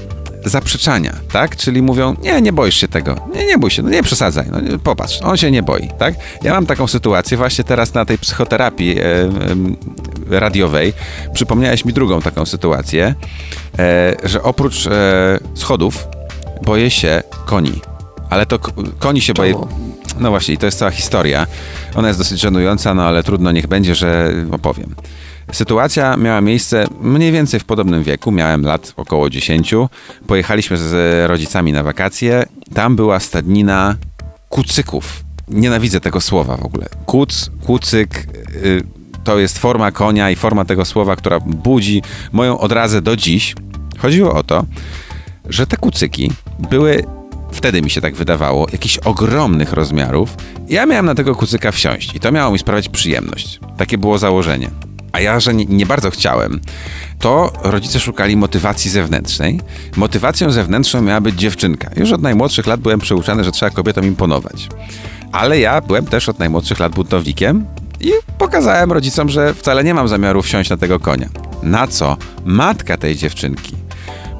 zaprzeczania, 0.46 1.14
tak? 1.32 1.56
Czyli 1.56 1.82
mówią, 1.82 2.16
nie, 2.24 2.42
nie 2.42 2.54
boisz 2.54 2.76
się 2.76 2.88
tego, 2.88 3.16
nie, 3.36 3.46
nie 3.46 3.58
bój 3.58 3.72
się, 3.72 3.82
no 3.82 3.90
nie 3.90 4.04
przesadzaj, 4.04 4.46
no 4.52 4.80
popatrz, 4.84 5.22
on 5.22 5.38
się 5.38 5.52
nie 5.52 5.64
boi, 5.64 5.90
tak? 5.98 6.16
Ja 6.44 6.54
mam 6.54 6.66
taką 6.66 6.88
sytuację 6.88 7.38
właśnie 7.38 7.64
teraz 7.64 7.94
na 7.94 8.06
tej 8.06 8.18
psychoterapii 8.18 9.00
e, 9.00 9.04
e, 9.04 9.30
radiowej, 10.40 10.94
przypomniałeś 11.34 11.86
mi 11.86 11.94
drugą 11.94 12.22
taką 12.22 12.46
sytuację, 12.46 13.16
e, 13.80 14.16
że 14.24 14.44
oprócz 14.44 14.88
e, 14.88 15.40
schodów 15.56 16.08
boję 16.62 16.92
się 16.92 17.24
koni, 17.46 17.82
ale 18.30 18.46
to 18.46 18.60
koni 19.00 19.22
się 19.22 19.34
boję... 19.34 19.56
No 20.20 20.30
właśnie, 20.30 20.58
to 20.58 20.66
jest 20.66 20.80
cała 20.80 20.92
historia. 20.92 21.48
Ona 21.96 22.08
jest 22.08 22.20
dosyć 22.20 22.40
żenująca, 22.40 22.94
no 22.94 23.04
ale 23.04 23.24
trudno, 23.24 23.52
niech 23.52 23.68
będzie, 23.68 23.96
że 23.96 24.34
opowiem. 24.52 24.96
Sytuacja 25.52 26.18
miała 26.18 26.42
miejsce 26.42 26.86
mniej 27.02 27.32
więcej 27.32 27.60
w 27.60 27.66
podobnym 27.66 28.04
wieku, 28.04 28.32
miałem 28.32 28.64
lat 28.64 28.94
około 28.98 29.30
10. 29.30 29.74
Pojechaliśmy 30.28 30.78
z 30.78 31.30
rodzicami 31.30 31.74
na 31.74 31.84
wakacje. 31.84 32.46
Tam 32.74 32.96
była 32.96 33.20
stadnina 33.20 33.96
kucyków. 34.50 35.24
Nienawidzę 35.48 36.00
tego 36.00 36.22
słowa 36.22 36.58
w 36.58 36.66
ogóle. 36.66 36.86
Kuc, 37.06 37.52
kucyk, 37.66 38.28
y, 38.56 38.84
to 39.24 39.40
jest 39.40 39.60
forma 39.60 39.92
konia 39.92 40.32
i 40.32 40.36
forma 40.36 40.66
tego 40.66 40.86
słowa, 40.86 41.16
która 41.16 41.40
budzi 41.40 42.02
moją 42.32 42.60
odrazę 42.60 43.02
do 43.02 43.16
dziś. 43.16 43.56
Chodziło 43.98 44.34
o 44.34 44.44
to, 44.44 44.66
że 45.50 45.68
te 45.68 45.78
kucyki 45.78 46.32
były, 46.70 47.04
wtedy 47.52 47.82
mi 47.82 47.90
się 47.90 48.02
tak 48.02 48.16
wydawało, 48.16 48.68
jakichś 48.72 48.98
ogromnych 48.98 49.74
rozmiarów. 49.74 50.36
Ja 50.70 50.86
miałem 50.86 51.06
na 51.06 51.16
tego 51.16 51.36
kucyka 51.36 51.72
wsiąść 51.72 52.16
i 52.16 52.20
to 52.20 52.32
miało 52.32 52.52
mi 52.52 52.60
sprawiać 52.60 52.90
przyjemność. 52.90 53.60
Takie 53.78 53.98
było 53.98 54.18
założenie. 54.18 54.70
A 55.12 55.20
ja, 55.20 55.40
że 55.40 55.54
nie, 55.54 55.66
nie 55.66 55.86
bardzo 55.86 56.12
chciałem, 56.12 56.60
to 57.20 57.54
rodzice 57.64 58.00
szukali 58.00 58.38
motywacji 58.38 58.92
zewnętrznej. 58.92 59.60
Motywacją 59.96 60.52
zewnętrzną 60.52 61.02
miała 61.02 61.22
być 61.22 61.36
dziewczynka. 61.36 61.90
Już 61.96 62.12
od 62.12 62.22
najmłodszych 62.22 62.68
lat 62.68 62.80
byłem 62.80 63.00
przyuczany, 63.00 63.44
że 63.44 63.52
trzeba 63.52 63.70
kobietom 63.70 64.06
imponować. 64.06 64.68
Ale 65.32 65.60
ja 65.60 65.82
byłem 65.82 66.06
też 66.06 66.30
od 66.30 66.40
najmłodszych 66.40 66.80
lat 66.80 66.96
buntownikiem 66.96 67.66
i 68.02 68.12
pokazałem 68.38 68.92
rodzicom, 68.92 69.30
że 69.30 69.54
wcale 69.54 69.84
nie 69.84 69.94
mam 69.94 70.08
zamiaru 70.08 70.42
wsiąść 70.42 70.70
na 70.70 70.78
tego 70.78 71.00
konia. 71.00 71.30
Na 71.64 71.88
co 71.88 72.18
matka 72.46 72.98
tej 72.98 73.16
dziewczynki 73.16 73.79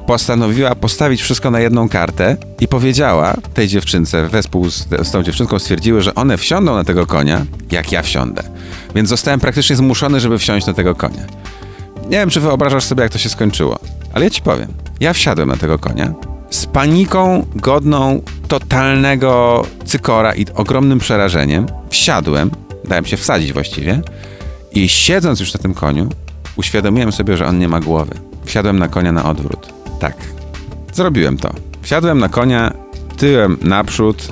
postanowiła 0.06 0.74
postawić 0.74 1.22
wszystko 1.22 1.50
na 1.50 1.60
jedną 1.60 1.88
kartę 1.88 2.36
i 2.60 2.68
powiedziała 2.68 3.34
tej 3.54 3.68
dziewczynce, 3.68 4.28
wespół 4.28 4.70
z, 4.70 4.88
z 5.02 5.10
tą 5.10 5.22
dziewczynką 5.22 5.58
stwierdziły, 5.58 6.02
że 6.02 6.14
one 6.14 6.38
wsiądą 6.38 6.74
na 6.74 6.84
tego 6.84 7.06
konia, 7.06 7.46
jak 7.70 7.92
ja 7.92 8.02
wsiądę. 8.02 8.42
Więc 8.94 9.08
zostałem 9.08 9.40
praktycznie 9.40 9.76
zmuszony, 9.76 10.20
żeby 10.20 10.38
wsiąść 10.38 10.66
na 10.66 10.74
tego 10.74 10.94
konia. 10.94 11.22
Nie 12.04 12.18
wiem, 12.18 12.30
czy 12.30 12.40
wyobrażasz 12.40 12.84
sobie, 12.84 13.02
jak 13.02 13.12
to 13.12 13.18
się 13.18 13.28
skończyło, 13.28 13.78
ale 14.12 14.24
ja 14.24 14.30
ci 14.30 14.42
powiem. 14.42 14.68
Ja 15.00 15.12
wsiadłem 15.12 15.48
na 15.48 15.56
tego 15.56 15.78
konia 15.78 16.14
z 16.50 16.66
paniką 16.66 17.46
godną 17.56 18.22
totalnego 18.48 19.64
cykora 19.84 20.34
i 20.34 20.46
ogromnym 20.54 20.98
przerażeniem. 20.98 21.66
Wsiadłem, 21.90 22.50
dałem 22.88 23.06
się 23.06 23.16
wsadzić 23.16 23.52
właściwie 23.52 24.00
i 24.72 24.88
siedząc 24.88 25.40
już 25.40 25.54
na 25.54 25.60
tym 25.60 25.74
koniu, 25.74 26.08
uświadomiłem 26.56 27.12
sobie, 27.12 27.36
że 27.36 27.46
on 27.46 27.58
nie 27.58 27.68
ma 27.68 27.80
głowy. 27.80 28.14
Wsiadłem 28.44 28.78
na 28.78 28.88
konia 28.88 29.12
na 29.12 29.24
odwrót. 29.24 29.79
Tak. 30.00 30.14
Zrobiłem 30.92 31.38
to. 31.38 31.50
Wsiadłem 31.82 32.18
na 32.18 32.28
konia, 32.28 32.72
tyłem 33.16 33.56
naprzód. 33.62 34.28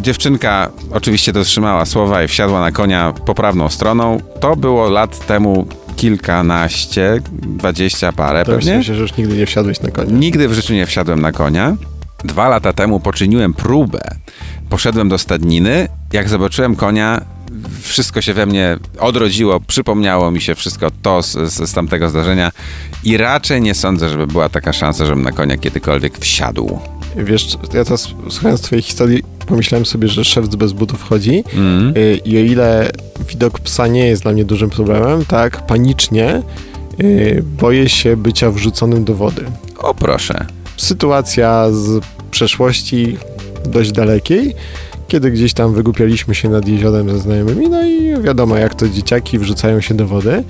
Dziewczynka 0.00 0.70
oczywiście 0.92 1.32
dotrzymała 1.32 1.84
słowa 1.86 2.22
i 2.22 2.28
wsiadła 2.28 2.60
na 2.60 2.72
konia 2.72 3.12
poprawną 3.26 3.68
stroną. 3.68 4.20
To 4.40 4.56
było 4.56 4.90
lat 4.90 5.26
temu 5.26 5.66
kilkanaście, 5.96 7.20
dwadzieścia 7.32 8.12
parę 8.12 8.44
To 8.44 8.52
pewnie. 8.52 8.76
myślę, 8.76 8.94
że 8.94 9.02
już 9.02 9.16
nigdy 9.16 9.36
nie 9.36 9.46
wsiadłeś 9.46 9.80
na 9.80 9.90
konia. 9.90 10.12
Nigdy 10.12 10.48
w 10.48 10.52
życiu 10.52 10.74
nie 10.74 10.86
wsiadłem 10.86 11.20
na 11.20 11.32
konia. 11.32 11.76
Dwa 12.24 12.48
lata 12.48 12.72
temu 12.72 13.00
poczyniłem 13.00 13.54
próbę. 13.54 14.00
Poszedłem 14.70 15.08
do 15.08 15.18
stadniny. 15.18 15.88
Jak 16.12 16.28
zobaczyłem 16.28 16.76
konia, 16.76 17.20
wszystko 17.82 18.20
się 18.20 18.34
we 18.34 18.46
mnie 18.46 18.76
odrodziło, 18.98 19.60
przypomniało 19.60 20.30
mi 20.30 20.40
się 20.40 20.54
wszystko 20.54 20.90
to 21.02 21.22
z, 21.22 21.32
z, 21.32 21.70
z 21.70 21.72
tamtego 21.72 22.08
zdarzenia 22.08 22.52
i 23.04 23.16
raczej 23.16 23.60
nie 23.62 23.74
sądzę, 23.74 24.08
żeby 24.08 24.26
była 24.26 24.48
taka 24.48 24.72
szansa, 24.72 25.04
żebym 25.06 25.22
na 25.22 25.32
konia 25.32 25.56
kiedykolwiek 25.56 26.18
wsiadł. 26.18 26.78
Wiesz, 27.16 27.48
ja 27.74 27.84
teraz 27.84 28.08
słuchając 28.30 28.60
twojej 28.60 28.82
historii 28.82 29.22
pomyślałem 29.46 29.86
sobie, 29.86 30.08
że 30.08 30.24
szewc 30.24 30.54
bez 30.56 30.72
butów 30.72 31.02
chodzi 31.08 31.44
Mm. 31.54 31.96
y, 31.96 32.20
i 32.24 32.36
o 32.36 32.40
ile 32.40 32.90
widok 33.28 33.60
psa 33.60 33.86
nie 33.86 34.06
jest 34.06 34.22
dla 34.22 34.32
mnie 34.32 34.44
dużym 34.44 34.70
problemem, 34.70 35.24
tak 35.24 35.66
panicznie 35.66 36.42
y, 37.00 37.42
boję 37.58 37.88
się 37.88 38.16
bycia 38.16 38.50
wrzuconym 38.50 39.04
do 39.04 39.14
wody. 39.14 39.44
O 39.78 39.94
proszę. 39.94 40.46
Sytuacja 40.76 41.66
z 41.70 42.04
przeszłości 42.30 43.16
dość 43.66 43.92
dalekiej, 43.92 44.54
kiedy 45.12 45.30
gdzieś 45.30 45.52
tam 45.52 45.74
wygłupialiśmy 45.74 46.34
się 46.34 46.48
nad 46.48 46.68
jeziorem 46.68 47.10
ze 47.10 47.18
znajomymi, 47.18 47.68
no 47.68 47.82
i 47.82 48.22
wiadomo, 48.22 48.56
jak 48.56 48.74
to 48.74 48.88
dzieciaki 48.88 49.38
wrzucają 49.38 49.80
się 49.80 49.94
do 49.94 50.06
wody. 50.06 50.44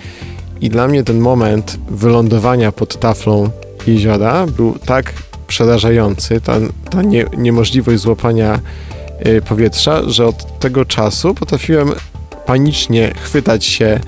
I 0.60 0.70
dla 0.70 0.88
mnie 0.88 1.04
ten 1.04 1.18
moment 1.18 1.78
wylądowania 1.90 2.72
pod 2.72 3.00
taflą 3.00 3.50
jeziora 3.86 4.46
był 4.46 4.78
tak 4.86 5.12
przerażający, 5.46 6.40
ta, 6.40 6.54
ta 6.90 7.02
nie, 7.02 7.24
niemożliwość 7.36 8.02
złapania 8.02 8.60
y, 9.26 9.42
powietrza, 9.42 10.02
że 10.10 10.26
od 10.26 10.58
tego 10.58 10.84
czasu 10.84 11.34
potrafiłem 11.34 11.92
panicznie 12.46 13.14
chwytać 13.22 13.64
się 13.64 14.00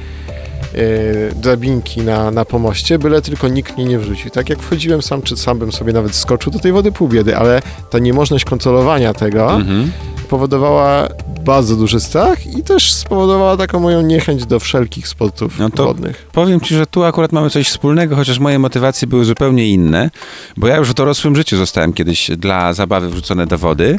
y, 0.75 1.35
drabinki 1.37 2.03
na, 2.03 2.31
na 2.31 2.45
pomoście, 2.45 2.99
byle 2.99 3.23
tylko 3.23 3.49
nikt 3.49 3.77
mnie 3.77 3.85
nie 3.85 3.99
wrzucił. 3.99 4.31
Tak 4.31 4.49
jak 4.49 4.59
wchodziłem 4.59 5.03
sam, 5.03 5.23
czy 5.23 5.37
sam 5.37 5.59
bym 5.59 5.73
sobie 5.73 5.93
nawet 5.93 6.15
skoczył 6.15 6.53
do 6.53 6.59
tej 6.59 6.73
wody 6.73 6.93
pół 6.93 7.09
biedy, 7.09 7.37
ale 7.37 7.63
ta 7.91 7.99
niemożność 7.99 8.45
kontrolowania 8.45 9.15
tego 9.15 9.53
Mhm. 9.53 9.91
Powodowała 10.25 11.09
bardzo 11.45 11.77
duży 11.77 12.01
strach 12.01 12.47
i 12.47 12.63
też 12.63 12.93
spowodowała 12.93 13.57
taką 13.57 13.81
moją 13.81 14.03
niechęć 14.03 14.47
do 14.47 14.61
wszelkich 14.61 15.09
sportów 15.09 15.59
No 15.59 15.71
to- 15.71 15.85
wodnych. 15.85 16.27
Powiem 16.33 16.61
ci, 16.61 16.75
że 16.75 16.87
tu 16.87 17.05
akurat 17.05 17.33
mamy 17.33 17.51
coś 17.51 17.69
wspólnego, 17.69 18.17
chociaż 18.17 18.39
moje 18.39 18.59
motywacje 18.59 19.09
były 19.09 19.25
zupełnie 19.25 19.69
inne, 19.69 20.11
bo 20.57 20.67
ja 20.67 20.77
już 20.77 20.91
w 20.91 20.95
dorosłym 20.95 21.37
życiu 21.37 21.57
zostałem 21.57 21.93
kiedyś 21.93 22.31
dla 22.31 22.73
zabawy 22.73 23.11
wrzucony 23.11 23.47
do 23.47 23.59
wody. 23.59 23.99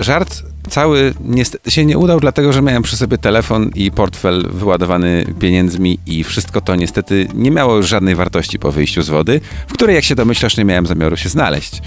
Żart 0.00 0.42
cały 0.70 1.14
niestety 1.24 1.70
się 1.70 1.84
nie 1.84 1.98
udał, 1.98 2.20
dlatego 2.20 2.52
że 2.52 2.62
miałem 2.62 2.82
przy 2.82 2.96
sobie 2.96 3.18
telefon 3.18 3.70
i 3.74 3.90
portfel 3.90 4.48
wyładowany 4.50 5.24
pieniędzmi 5.40 5.98
i 6.06 6.24
wszystko 6.24 6.60
to 6.60 6.76
niestety 6.76 7.28
nie 7.34 7.50
miało 7.50 7.76
już 7.76 7.88
żadnej 7.88 8.14
wartości 8.14 8.58
po 8.58 8.72
wyjściu 8.72 9.02
z 9.02 9.08
wody, 9.08 9.40
w 9.66 9.72
której 9.72 9.94
jak 9.94 10.04
się 10.04 10.14
domyślasz 10.14 10.56
nie 10.56 10.64
miałem 10.64 10.86
zamiaru 10.86 11.16
się 11.16 11.28
znaleźć. 11.28 11.82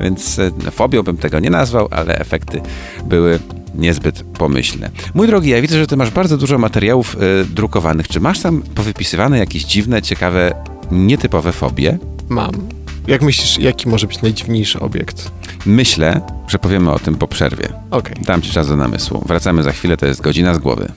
Więc 0.00 0.38
e, 0.38 0.70
fobią 0.70 1.02
bym 1.02 1.16
tego 1.16 1.40
nie 1.40 1.50
nazwał, 1.50 1.88
ale 1.90 2.18
efekty 2.18 2.60
były 3.04 3.38
niezbyt 3.74 4.24
pomyślne. 4.38 4.90
Mój 5.14 5.26
drogi, 5.26 5.50
ja 5.50 5.62
widzę, 5.62 5.78
że 5.78 5.86
ty 5.86 5.96
masz 5.96 6.10
bardzo 6.10 6.36
dużo 6.36 6.58
materiałów 6.58 7.16
e, 7.16 7.44
drukowanych. 7.44 8.08
Czy 8.08 8.20
masz 8.20 8.40
tam 8.40 8.62
powypisywane 8.74 9.38
jakieś 9.38 9.64
dziwne, 9.64 10.02
ciekawe, 10.02 10.54
nietypowe 10.90 11.52
fobie? 11.52 11.98
Mam. 12.28 12.79
Jak 13.10 13.22
myślisz, 13.22 13.58
jaki 13.58 13.88
może 13.88 14.06
być 14.06 14.22
najdziwniejszy 14.22 14.80
obiekt? 14.80 15.30
Myślę, 15.66 16.20
że 16.48 16.58
powiemy 16.58 16.92
o 16.92 16.98
tym 16.98 17.14
po 17.14 17.28
przerwie. 17.28 17.68
Okej. 17.90 18.16
Dam 18.22 18.42
ci 18.42 18.50
czas 18.50 18.68
do 18.68 18.76
namysłu. 18.76 19.22
Wracamy 19.26 19.62
za 19.62 19.72
chwilę, 19.72 19.96
to 19.96 20.06
jest 20.06 20.20
godzina 20.20 20.54
z 20.54 20.58
głowy. 20.58 20.92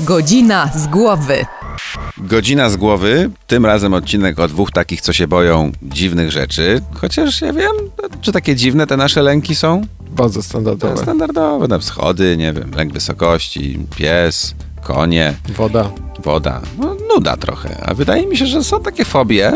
Godzina 0.00 0.70
z 0.74 0.86
głowy. 0.86 1.46
Godzina 2.18 2.70
z 2.70 2.76
głowy, 2.76 3.30
tym 3.46 3.66
razem 3.66 3.94
odcinek 3.94 4.38
o 4.38 4.48
dwóch 4.48 4.70
takich, 4.70 5.00
co 5.00 5.12
się 5.12 5.28
boją 5.28 5.72
dziwnych 5.82 6.30
rzeczy. 6.30 6.82
Chociaż 6.94 7.40
ja 7.40 7.52
wiem, 7.52 7.72
czy 8.20 8.32
takie 8.32 8.56
dziwne 8.56 8.86
te 8.86 8.96
nasze 8.96 9.22
lęki 9.22 9.56
są? 9.56 9.82
Bardzo 10.10 10.42
standardowe. 10.42 10.96
Standardowe, 10.96 11.68
na 11.68 11.80
schody, 11.80 12.36
nie 12.36 12.52
wiem, 12.52 12.70
lęk 12.76 12.92
wysokości, 12.92 13.78
pies, 13.96 14.54
konie. 14.82 15.34
Woda. 15.56 15.90
woda. 16.24 16.60
No, 16.78 16.96
nuda 17.14 17.36
trochę. 17.36 17.80
A 17.86 17.94
wydaje 17.94 18.26
mi 18.26 18.36
się, 18.36 18.46
że 18.46 18.64
są 18.64 18.82
takie 18.82 19.04
fobie, 19.04 19.52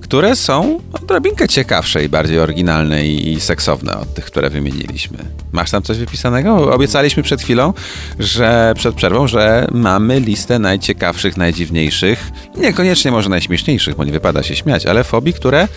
które 0.00 0.36
są 0.36 0.80
odrobinkę 0.92 1.48
ciekawsze 1.48 2.04
i 2.04 2.08
bardziej 2.08 2.38
oryginalne 2.40 3.06
i, 3.06 3.32
i 3.32 3.40
seksowne 3.40 3.98
od 3.98 4.14
tych, 4.14 4.24
które 4.24 4.50
wymieniliśmy. 4.50 5.18
Masz 5.52 5.70
tam 5.70 5.82
coś 5.82 5.98
wypisanego? 5.98 6.74
Obiecaliśmy 6.74 7.22
przed 7.22 7.40
chwilą, 7.42 7.72
że 8.18 8.72
przed 8.76 8.94
przerwą, 8.94 9.26
że 9.26 9.66
mamy 9.72 10.20
listę 10.20 10.58
najciekawszych, 10.58 11.36
najdziwniejszych, 11.36 12.30
niekoniecznie 12.56 13.10
może 13.10 13.28
najśmieszniejszych, 13.28 13.96
bo 13.96 14.04
nie 14.04 14.12
wypada 14.12 14.42
się 14.42 14.56
śmiać, 14.56 14.86
ale 14.86 15.04
fobii, 15.04 15.32
które 15.32 15.68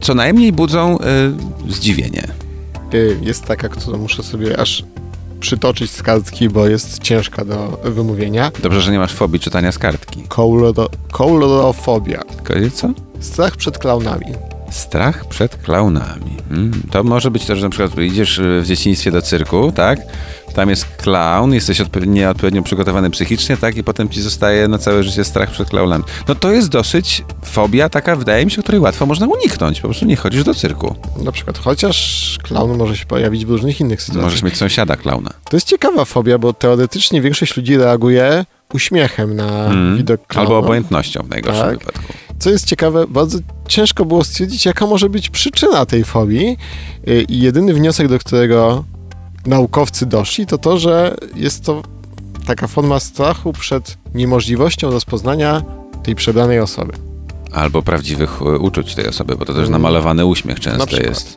co 0.00 0.14
najmniej 0.14 0.52
budzą 0.52 0.98
y, 0.98 1.72
zdziwienie. 1.72 2.28
Y, 2.94 3.16
Jest 3.22 3.44
taka, 3.44 3.68
którą 3.68 3.98
muszę 3.98 4.22
sobie 4.22 4.60
aż 4.60 4.84
przytoczyć 5.40 5.90
z 5.90 6.02
kartki, 6.02 6.48
bo 6.48 6.66
jest 6.66 6.98
ciężka 6.98 7.44
do 7.44 7.80
wymówienia. 7.84 8.50
Dobrze, 8.62 8.80
że 8.80 8.92
nie 8.92 8.98
masz 8.98 9.12
fobii 9.12 9.40
czytania 9.40 9.72
z 9.72 9.78
kartki. 9.78 10.22
Kouloro- 10.28 10.88
Koulorofobia. 11.12 12.22
Ko- 12.44 12.54
Co? 12.74 12.90
Strach 13.20 13.56
przed 13.56 13.78
klaunami. 13.78 14.26
Strach 14.70 15.24
przed 15.28 15.56
klaunami. 15.56 16.36
Mm, 16.50 16.82
to 16.90 17.04
może 17.04 17.30
być 17.30 17.44
też, 17.46 17.58
że 17.58 17.64
na 17.64 17.70
przykład 17.70 17.98
idziesz 17.98 18.38
y, 18.38 18.60
w 18.62 18.66
dzieciństwie 18.66 19.10
do 19.10 19.22
cyrku, 19.22 19.72
tak? 19.72 19.98
Tam 20.54 20.70
jest 20.70 20.84
klaun, 20.84 21.54
jesteś 21.54 21.80
odpo- 21.80 22.06
nieodpowiednio 22.06 22.62
przygotowany 22.62 23.10
psychicznie, 23.10 23.56
tak? 23.56 23.76
I 23.76 23.84
potem 23.84 24.08
ci 24.08 24.22
zostaje 24.22 24.68
na 24.68 24.78
całe 24.78 25.02
życie 25.02 25.24
strach 25.24 25.50
przed 25.50 25.68
klaunami. 25.70 26.04
No 26.28 26.34
to 26.34 26.52
jest 26.52 26.68
dosyć 26.68 27.24
fobia 27.44 27.88
taka, 27.88 28.16
wydaje 28.16 28.44
mi 28.44 28.50
się, 28.50 28.62
której 28.62 28.80
łatwo 28.80 29.06
można 29.06 29.26
uniknąć. 29.26 29.80
Po 29.80 29.88
prostu 29.88 30.04
nie 30.06 30.16
chodzisz 30.16 30.44
do 30.44 30.54
cyrku. 30.54 30.94
Na 31.24 31.32
przykład, 31.32 31.58
chociaż 31.58 32.38
klaun 32.42 32.76
może 32.78 32.96
się 32.96 33.06
pojawić 33.06 33.46
w 33.46 33.50
różnych 33.50 33.80
innych 33.80 34.02
sytuacjach. 34.02 34.24
Możesz 34.24 34.42
mieć 34.42 34.56
sąsiada 34.56 34.96
klauna. 34.96 35.30
To 35.50 35.56
jest 35.56 35.66
ciekawa 35.68 36.04
fobia, 36.04 36.38
bo 36.38 36.52
teoretycznie 36.52 37.20
większość 37.20 37.56
ludzi 37.56 37.76
reaguje 37.76 38.44
uśmiechem 38.74 39.36
na 39.36 39.66
Mm. 39.66 39.96
widok 39.96 40.26
klauna. 40.26 40.48
Albo 40.48 40.58
obojętnością 40.58 41.22
w 41.22 41.28
najgorszym 41.28 41.62
Tak. 41.64 41.78
wypadku. 41.78 42.12
Co 42.38 42.50
jest 42.50 42.64
ciekawe, 42.66 43.06
bardzo 43.08 43.38
ciężko 43.68 44.04
było 44.04 44.24
stwierdzić, 44.24 44.66
jaka 44.66 44.86
może 44.86 45.08
być 45.08 45.30
przyczyna 45.30 45.86
tej 45.86 46.04
fobii. 46.04 46.56
Y, 47.08 47.22
I 47.28 47.40
jedyny 47.40 47.74
wniosek, 47.74 48.08
do 48.08 48.18
którego 48.18 48.84
naukowcy 49.46 50.06
doszli, 50.06 50.46
to 50.46 50.58
to, 50.58 50.78
że 50.78 51.16
jest 51.34 51.64
to 51.64 51.82
taka 52.46 52.66
forma 52.66 53.00
strachu 53.00 53.52
przed 53.52 53.98
niemożliwością 54.14 54.90
rozpoznania 54.90 55.62
tej 56.02 56.14
przebranej 56.14 56.60
osoby. 56.60 56.92
Albo 57.52 57.82
prawdziwych 57.82 58.42
y, 58.42 58.58
uczuć 58.58 58.94
tej 58.94 59.08
osoby, 59.08 59.36
bo 59.36 59.44
to 59.44 59.52
też 59.52 59.60
Mm. 59.68 59.72
namalowany 59.72 60.26
uśmiech 60.26 60.60
często 60.60 60.96
jest. 61.00 61.36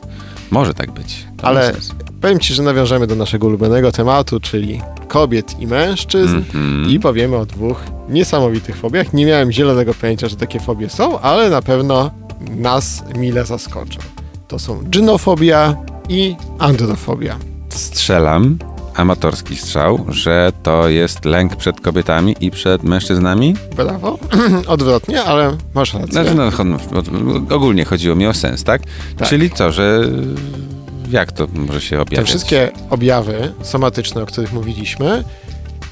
Może 0.50 0.74
tak 0.74 0.90
być. 0.90 1.26
To 1.36 1.44
Ale. 1.46 1.72
Powiem 2.20 2.38
Ci, 2.40 2.54
że 2.54 2.62
nawiążemy 2.62 3.06
do 3.06 3.14
naszego 3.16 3.46
ulubionego 3.46 3.92
tematu, 3.92 4.40
czyli 4.40 4.80
kobiet 5.08 5.60
i 5.60 5.66
mężczyzn 5.66 6.36
Mhm. 6.36 6.90
i 6.90 7.00
powiemy 7.00 7.36
o 7.36 7.46
dwóch 7.46 7.82
niesamowitych 8.08 8.76
fobiach. 8.76 9.12
Nie 9.12 9.26
miałem 9.26 9.52
zielonego 9.52 9.94
pojęcia, 9.94 10.28
że 10.28 10.36
takie 10.36 10.60
fobie 10.60 10.88
są, 10.90 11.20
ale 11.20 11.50
na 11.50 11.62
pewno 11.62 12.10
nas 12.56 13.04
mile 13.18 13.44
zaskoczą. 13.46 13.98
To 14.48 14.58
są 14.58 14.84
dżynofobia 14.90 15.76
i 16.08 16.36
androfobia. 16.58 17.36
strzelam, 17.68 18.58
amatorski 18.94 19.56
strzał, 19.56 20.06
że 20.08 20.52
to 20.62 20.88
jest 20.88 21.24
lęk 21.24 21.56
przed 21.56 21.80
kobietami 21.80 22.36
i 22.40 22.50
przed 22.50 22.82
mężczyznami? 22.82 23.54
Brawo. 23.76 24.18
Odwrotnie, 24.66 25.22
ale 25.22 25.56
masz 25.74 25.94
rację. 25.94 26.12
Znaczy, 26.12 26.34
no, 26.34 26.50
cho- 26.50 27.54
ogólnie 27.54 27.84
chodziło 27.84 28.16
mi 28.16 28.26
o 28.26 28.34
sens, 28.34 28.64
tak? 28.64 28.82
Tak. 29.18 29.28
Czyli 29.28 29.50
co, 29.50 29.72
że 29.72 30.00
jak 31.10 31.32
to 31.32 31.46
może 31.52 31.80
się 31.80 31.96
Te 31.96 32.02
objawiać? 32.02 32.28
wszystkie 32.28 32.70
objawy 32.90 33.52
somatyczne, 33.62 34.22
o 34.22 34.26
których 34.26 34.52
mówiliśmy, 34.52 35.24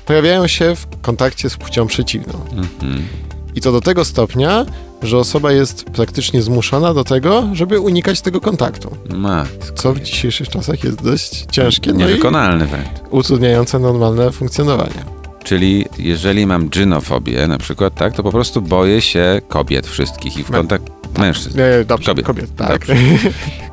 pojawiają 0.06 0.46
się 0.46 0.76
w 0.76 0.86
kontakcie 1.02 1.50
z 1.50 1.56
płcią 1.56 1.86
przeciwną. 1.86 2.40
Mhm. 2.56 3.08
I 3.54 3.60
to 3.60 3.72
do 3.72 3.80
tego 3.80 4.04
stopnia, 4.04 4.66
że 5.02 5.18
osoba 5.18 5.52
jest 5.52 5.84
praktycznie 5.84 6.42
zmuszona 6.42 6.94
do 6.94 7.04
tego, 7.04 7.48
żeby 7.52 7.80
unikać 7.80 8.20
tego 8.20 8.40
kontaktu. 8.40 8.96
Matko. 9.14 9.74
Co 9.74 9.92
w 9.92 10.00
dzisiejszych 10.00 10.48
czasach 10.48 10.84
jest 10.84 11.02
dość 11.04 11.46
ciężkie 11.50 11.92
no 11.92 11.96
i 11.96 11.98
Niewykonalny 11.98 12.66
wręcz. 12.66 12.88
utrudniające 13.10 13.78
normalne 13.78 14.32
funkcjonowanie. 14.32 15.17
Czyli 15.48 15.84
jeżeli 15.98 16.46
mam 16.46 16.70
dżynofobię 16.70 17.48
na 17.48 17.58
przykład, 17.58 17.94
tak, 17.94 18.12
to 18.14 18.22
po 18.22 18.30
prostu 18.30 18.62
boję 18.62 19.00
się 19.00 19.40
kobiet 19.48 19.86
wszystkich 19.86 20.36
i 20.36 20.44
w 20.44 20.50
kontakt 20.50 20.92
mężczyzn. 21.18 21.58
Nie, 21.58 21.84
dobrze, 21.84 22.10
Kobiet. 22.10 22.26
kobiet, 22.26 22.56
tak. 22.56 22.68
Dobrze. 22.68 22.94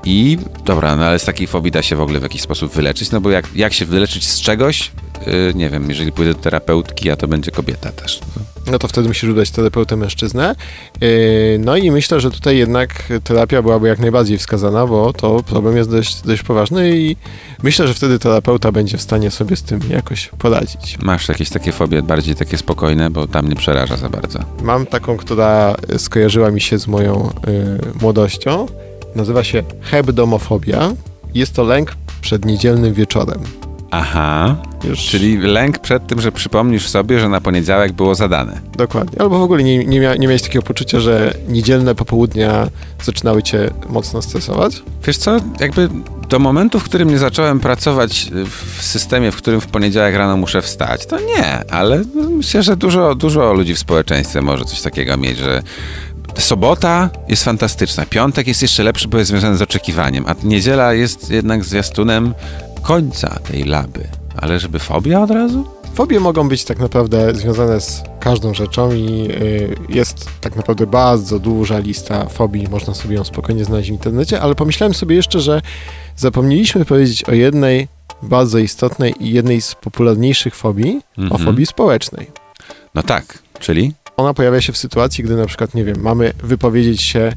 I 0.06 0.38
dobra, 0.66 0.96
no 0.96 1.06
ale 1.06 1.20
z 1.20 1.26
takiej 1.26 1.48
fobii 1.48 1.72
da 1.72 1.82
się 1.82 1.96
w 1.96 2.02
ogóle 2.02 2.20
w 2.20 2.24
jakiś 2.24 2.42
sposób 2.42 2.74
wyleczyć, 2.74 3.12
no 3.12 3.22
bo 3.22 3.30
jak, 3.30 3.56
jak 3.56 3.74
się 3.74 3.86
wyleczyć 3.86 4.28
z 4.28 4.42
czegoś, 4.42 4.92
nie 5.56 5.70
wiem, 5.70 5.90
jeżeli 5.90 6.12
pójdę 6.12 6.34
do 6.34 6.40
terapeutki, 6.40 7.12
a 7.12 7.16
to 7.16 7.28
będzie 7.28 7.52
kobieta 7.52 7.92
też. 7.92 8.20
No 8.72 8.80
to 8.80 8.88
wtedy 8.88 9.08
musisz 9.08 9.30
udać 9.30 9.52
terapeutę 9.52 9.96
mężczyznę. 9.96 10.56
Yy, 11.02 11.08
No 11.60 11.78
i 11.78 11.92
myślę, 11.92 12.20
że 12.20 12.32
tutaj 12.32 12.58
jednak 12.58 13.14
terapia 13.24 13.62
byłaby 13.62 13.88
jak 13.88 14.00
najbardziej 14.00 14.38
wskazana, 14.38 14.88
bo 14.88 15.14
to 15.14 15.44
problem 15.44 15.78
jest 15.78 15.92
dość, 15.92 16.22
dość 16.22 16.44
poważny 16.44 16.98
i 16.98 17.16
myślę, 17.64 17.88
że 17.88 17.94
wtedy 17.94 18.20
terapeuta 18.20 18.72
będzie 18.72 18.98
w 18.98 19.02
stanie 19.02 19.32
sobie 19.32 19.56
z 19.56 19.64
tym 19.64 19.80
jakoś 19.90 20.28
poradzić. 20.38 20.98
Masz 21.02 21.30
jakieś 21.30 21.50
takie 21.50 21.72
fobie 21.72 22.02
bardziej 22.04 22.36
takie 22.36 22.58
spokojne, 22.58 23.10
bo 23.10 23.28
tam 23.28 23.50
nie 23.50 23.56
przeraża 23.56 23.98
za 23.98 24.10
bardzo. 24.10 24.40
Mam 24.62 24.86
taką, 24.86 25.18
która 25.18 25.76
skojarzyła 25.98 26.52
mi 26.52 26.62
się 26.62 26.78
z 26.80 26.88
moją 26.88 27.30
yy, 27.48 27.80
młodością. 28.02 28.66
Nazywa 29.16 29.44
się 29.44 29.64
hebdomofobia. 29.82 30.94
Jest 31.34 31.54
to 31.56 31.64
lęk 31.64 31.96
przed 32.22 32.46
niedzielnym 32.46 32.94
wieczorem. 32.94 33.40
Aha, 33.92 34.56
Już 34.84 35.00
czyli 35.00 35.38
lęk 35.38 35.80
przed 35.80 36.08
tym, 36.08 36.22
że 36.22 36.32
przypomnisz 36.32 36.90
sobie, 36.90 37.20
że 37.20 37.30
na 37.30 37.42
poniedziałek 37.42 37.92
było 37.92 38.16
zadane. 38.16 38.60
Dokładnie. 38.78 39.22
Albo 39.22 39.40
w 39.40 39.42
ogóle 39.42 39.64
nie, 39.64 39.86
nie, 39.86 40.00
mia, 40.00 40.16
nie 40.16 40.28
miałeś 40.28 40.42
takiego 40.42 40.64
poczucia, 40.64 41.00
że 41.00 41.34
niedzielne 41.48 41.96
popołudnia 41.96 42.68
zaczynały 43.04 43.44
cię 43.44 43.70
mocno 43.90 44.22
stresować? 44.22 44.84
Wiesz 45.08 45.18
co, 45.18 45.38
jakby 45.60 45.90
do 46.30 46.40
momentu, 46.40 46.80
w 46.80 46.84
którym 46.84 47.10
nie 47.10 47.18
zacząłem 47.18 47.60
pracować 47.60 48.32
w 48.78 48.84
systemie, 48.84 49.32
w 49.32 49.36
którym 49.36 49.62
w 49.62 49.68
poniedziałek 49.68 50.16
rano 50.16 50.38
muszę 50.38 50.62
wstać, 50.62 51.06
to 51.06 51.20
nie, 51.20 51.72
ale 51.72 52.02
myślę, 52.30 52.64
że 52.64 52.78
dużo, 52.78 53.16
dużo 53.16 53.54
ludzi 53.54 53.76
w 53.76 53.80
społeczeństwie 53.80 54.42
może 54.42 54.66
coś 54.66 54.82
takiego 54.82 55.18
mieć, 55.18 55.38
że 55.38 55.64
Sobota 56.38 57.10
jest 57.28 57.44
fantastyczna, 57.44 58.06
piątek 58.06 58.48
jest 58.48 58.62
jeszcze 58.62 58.84
lepszy, 58.84 59.08
bo 59.08 59.18
jest 59.18 59.30
związany 59.30 59.58
z 59.58 59.62
oczekiwaniem, 59.62 60.26
a 60.28 60.36
niedziela 60.44 60.94
jest 60.94 61.30
jednak 61.30 61.64
zwiastunem 61.64 62.34
końca 62.86 63.40
tej 63.40 63.64
laby. 63.64 64.08
Ale 64.38 64.60
żeby 64.60 64.80
fobia 64.80 65.22
od 65.22 65.32
razu? 65.32 65.66
Fobie 65.94 66.20
mogą 66.20 66.50
być 66.50 66.64
tak 66.66 66.80
naprawdę 66.80 67.36
związane 67.36 67.82
z 67.82 68.04
każdą 68.20 68.54
rzeczą 68.54 68.92
i 68.92 69.28
y, 69.32 69.76
jest 69.90 70.30
tak 70.42 70.56
naprawdę 70.56 70.88
bardzo 70.88 71.40
duża 71.40 71.80
lista 71.80 72.26
fobii, 72.30 72.68
można 72.68 72.94
sobie 72.94 73.16
ją 73.16 73.24
spokojnie 73.24 73.66
znaleźć 73.66 73.90
w 73.90 73.94
internecie, 73.94 74.42
ale 74.42 74.56
pomyślałem 74.56 74.94
sobie 74.94 75.16
jeszcze, 75.16 75.40
że 75.40 75.62
zapomnieliśmy 76.18 76.86
powiedzieć 76.86 77.24
o 77.24 77.34
jednej 77.34 77.88
bardzo 78.24 78.58
istotnej 78.60 79.14
i 79.20 79.34
jednej 79.34 79.62
z 79.62 79.76
popularniejszych 79.76 80.56
fobii, 80.56 81.02
Mhm. 81.18 81.32
o 81.42 81.46
fobii 81.46 81.66
społecznej. 81.66 82.28
No 82.96 83.04
tak, 83.04 83.40
czyli? 83.60 83.94
Ona 84.18 84.34
pojawia 84.34 84.62
się 84.62 84.74
w 84.74 84.78
sytuacji, 84.78 85.24
gdy 85.24 85.36
na 85.36 85.46
przykład, 85.46 85.74
nie 85.74 85.84
wiem, 85.84 86.02
mamy 86.02 86.34
wypowiedzieć 86.44 87.02
się 87.02 87.34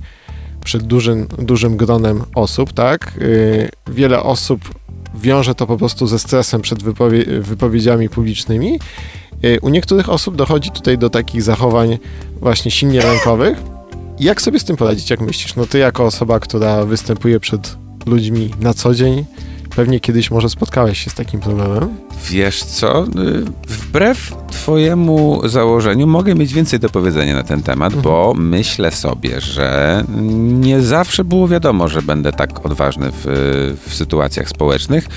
przed 0.65 0.83
dużym, 0.83 1.27
dużym 1.39 1.77
gronem 1.77 2.25
osób, 2.35 2.73
tak? 2.73 3.13
Yy, 3.21 3.69
wiele 3.95 4.23
osób 4.23 4.61
wiąże 5.15 5.55
to 5.55 5.67
po 5.67 5.77
prostu 5.77 6.07
ze 6.07 6.19
stresem 6.19 6.61
przed 6.61 6.83
wypowie- 6.83 7.41
wypowiedziami 7.41 8.09
publicznymi. 8.09 8.79
Yy, 9.43 9.59
u 9.63 9.69
niektórych 9.69 10.09
osób 10.09 10.37
dochodzi 10.37 10.71
tutaj 10.71 10.99
do 10.99 11.11
takich 11.11 11.43
zachowań 11.43 11.99
właśnie 12.41 12.71
silnie 12.71 13.01
lękowych. 13.01 13.63
Jak 14.21 14.43
sobie 14.43 14.59
z 14.59 14.65
tym 14.65 14.77
poradzić, 14.77 15.11
jak 15.11 15.21
myślisz? 15.21 15.57
No 15.57 15.67
ty 15.67 15.79
jako 15.79 16.05
osoba, 16.05 16.41
która 16.41 16.85
występuje 16.85 17.41
przed 17.41 17.77
ludźmi 18.07 18.51
na 18.61 18.75
co 18.75 18.95
dzień, 18.95 19.25
pewnie 19.79 20.01
kiedyś 20.01 20.31
może 20.31 20.49
spotkałeś 20.49 21.05
się 21.05 21.11
z 21.11 21.15
takim 21.15 21.41
problemem. 21.41 21.89
Wiesz 22.31 22.65
co, 22.65 23.05
y, 23.05 23.07
wbrew 23.69 24.35
twojemu 24.51 25.49
założeniu 25.49 26.07
mogę 26.07 26.35
mieć 26.35 26.55
więcej 26.55 26.81
do 26.81 26.89
powiedzenia 26.89 27.35
na 27.35 27.43
ten 27.43 27.63
temat, 27.63 27.95
bo 27.97 28.35
myślę 28.37 28.91
sobie, 28.91 29.41
że 29.41 30.05
nie 30.61 30.81
zawsze 30.81 31.25
było 31.25 31.49
wiadomo, 31.49 31.89
że 31.89 32.03
będę 32.03 32.33
tak 32.33 32.67
odważny 32.67 33.11
w, 33.13 33.25
w 33.87 33.95
sytuacjach 33.95 34.49
społecznych 34.49 35.09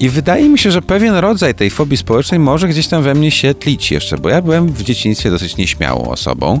i 0.00 0.08
wydaje 0.08 0.48
mi 0.48 0.58
się, 0.58 0.70
że 0.70 0.82
pewien 0.82 1.14
rodzaj 1.14 1.54
tej 1.54 1.70
fobii 1.70 1.96
społecznej 1.96 2.40
może 2.40 2.68
gdzieś 2.68 2.88
tam 2.88 3.02
we 3.02 3.14
mnie 3.14 3.30
się 3.30 3.54
tlić 3.54 3.90
jeszcze, 3.90 4.18
bo 4.18 4.28
ja 4.28 4.42
byłem 4.42 4.68
w 4.68 4.82
dzieciństwie 4.82 5.30
dosyć 5.30 5.56
nieśmiałą 5.56 6.08
osobą. 6.08 6.60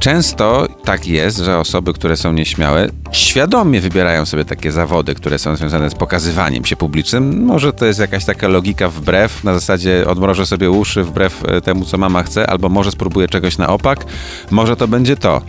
Często 0.00 0.68
tak 0.84 1.06
jest, 1.06 1.38
że 1.38 1.58
osoby, 1.58 1.92
które 1.92 2.16
są 2.16 2.32
nieśmiałe, 2.32 2.88
świadomie 3.12 3.80
wybierają 3.80 4.26
sobie 4.26 4.44
takie 4.44 4.72
zawody, 4.72 5.14
które 5.14 5.38
są 5.38 5.56
związane 5.56 5.90
z 5.90 5.94
pokazywaniem 5.94 6.64
się 6.64 6.76
publicznym. 6.76 7.44
Może 7.44 7.72
to 7.72 7.86
jest 7.86 8.00
jakaś 8.00 8.24
taka 8.24 8.48
logika 8.48 8.88
wbrew, 8.88 9.44
na 9.44 9.54
zasadzie 9.54 10.06
odmrożę 10.08 10.46
sobie 10.46 10.70
uszy 10.70 11.04
wbrew 11.04 11.44
e, 11.44 11.60
temu, 11.60 11.84
co 11.84 11.98
mama 11.98 12.22
chce, 12.22 12.46
albo 12.46 12.68
może 12.68 12.90
spróbuję 12.90 13.28
czegoś 13.28 13.58
na 13.58 13.68
opak, 13.68 14.04
może 14.50 14.76
to 14.76 14.88
będzie 14.88 15.16
to. 15.16 15.42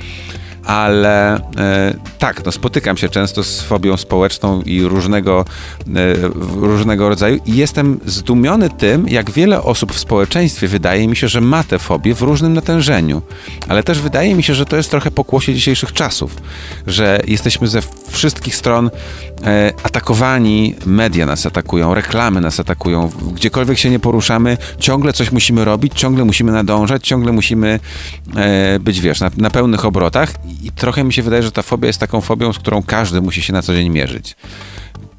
Ale 0.65 1.36
e, 1.36 1.93
tak, 2.19 2.45
no 2.45 2.52
spotykam 2.52 2.97
się 2.97 3.10
często 3.10 3.43
z 3.43 3.62
fobią 3.62 3.97
społeczną 3.97 4.62
i 4.62 4.84
różnego, 4.84 5.45
e, 5.88 6.15
różnego 6.56 7.10
rodzaju 7.10 7.39
i 7.45 7.56
jestem 7.56 8.00
zdumiony 8.06 8.69
tym, 8.69 9.08
jak 9.08 9.32
wiele 9.32 9.63
osób 9.63 9.93
w 9.93 10.00
społeczeństwie 10.00 10.67
wydaje 10.67 11.08
mi 11.08 11.15
się, 11.15 11.28
że 11.28 11.41
ma 11.41 11.63
tę 11.63 11.80
fobię 11.80 12.15
w 12.15 12.21
różnym 12.21 12.54
natężeniu. 12.54 13.21
Ale 13.67 13.84
też 13.84 14.00
wydaje 14.00 14.36
mi 14.36 14.43
się, 14.43 14.56
że 14.56 14.65
to 14.65 14.78
jest 14.78 14.91
trochę 14.91 15.12
pokłosie 15.12 15.54
dzisiejszych 15.54 15.93
czasów, 15.93 16.36
że 16.88 17.21
jesteśmy 17.28 17.67
ze 17.67 17.82
wszystkich 18.10 18.56
stron 18.56 18.89
e, 19.43 19.74
atakowani, 19.84 20.76
media 20.86 21.26
nas 21.26 21.45
atakują, 21.45 21.93
reklamy 21.93 22.41
nas 22.41 22.60
atakują, 22.60 23.10
gdziekolwiek 23.34 23.78
się 23.78 23.89
nie 23.89 24.00
poruszamy, 24.00 24.58
ciągle 24.80 25.13
coś 25.13 25.32
musimy 25.32 25.65
robić, 25.65 25.93
ciągle 25.93 26.26
musimy 26.26 26.52
nadążać, 26.52 27.08
ciągle 27.08 27.32
musimy 27.32 27.80
e, 28.36 28.80
być, 28.80 29.00
wiesz, 29.00 29.19
na, 29.19 29.32
na 29.38 29.50
pełnych 29.50 29.86
obrotach 29.86 30.34
i, 30.64 30.72
trochę 30.72 31.04
mi 31.04 31.14
się 31.14 31.24
wydaje, 31.24 31.44
że 31.44 31.52
ta 31.52 31.62
fobia 31.62 31.88
jest 31.88 32.00
taką 32.00 32.22
fobią, 32.22 32.54
z 32.54 32.60
którą 32.60 32.84
każdy 32.84 33.22
musi 33.22 33.42
się 33.42 33.54
na 33.54 33.62
co 33.62 33.74
dzień 33.74 33.90
mierzyć. 33.90 34.36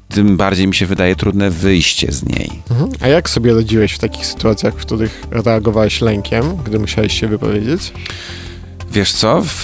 Tym 0.09 0.37
bardziej 0.37 0.67
mi 0.67 0.75
się 0.75 0.85
wydaje 0.85 1.15
trudne 1.15 1.49
wyjście 1.49 2.11
z 2.11 2.23
niej. 2.23 2.49
Mhm. 2.71 2.89
A 3.01 3.07
jak 3.07 3.29
sobie 3.29 3.53
radziłeś 3.53 3.93
w 3.93 3.99
takich 3.99 4.25
sytuacjach, 4.25 4.73
w 4.73 4.77
których 4.77 5.23
reagowałeś 5.31 6.01
lękiem, 6.01 6.57
gdy 6.65 6.79
musiałeś 6.79 7.19
się 7.19 7.27
wypowiedzieć? 7.27 7.93
Wiesz 8.91 9.11
co, 9.13 9.41
w, 9.41 9.61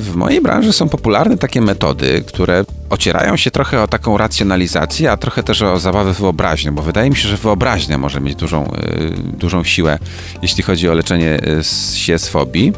w 0.00 0.14
mojej 0.14 0.40
branży 0.40 0.72
są 0.72 0.88
popularne 0.88 1.38
takie 1.38 1.60
metody, 1.60 2.24
które 2.26 2.64
ocierają 2.92 3.36
się 3.36 3.50
trochę 3.50 3.82
o 3.82 3.88
taką 3.88 4.18
racjonalizację, 4.18 5.10
a 5.12 5.16
trochę 5.16 5.42
też 5.42 5.62
o 5.62 5.78
zabawę 5.78 6.12
wyobraźnią, 6.12 6.74
bo 6.74 6.82
wydaje 6.82 7.10
mi 7.10 7.16
się, 7.16 7.28
że 7.28 7.36
wyobraźnia 7.36 7.98
może 7.98 8.20
mieć 8.20 8.34
dużą, 8.34 8.64
y, 8.64 9.10
dużą 9.38 9.64
siłę, 9.64 9.98
jeśli 10.42 10.62
chodzi 10.62 10.88
o 10.88 10.94
leczenie 10.94 11.38
z- 11.62 11.94
się 11.94 12.18
z 12.18 12.28
fobii. 12.28 12.72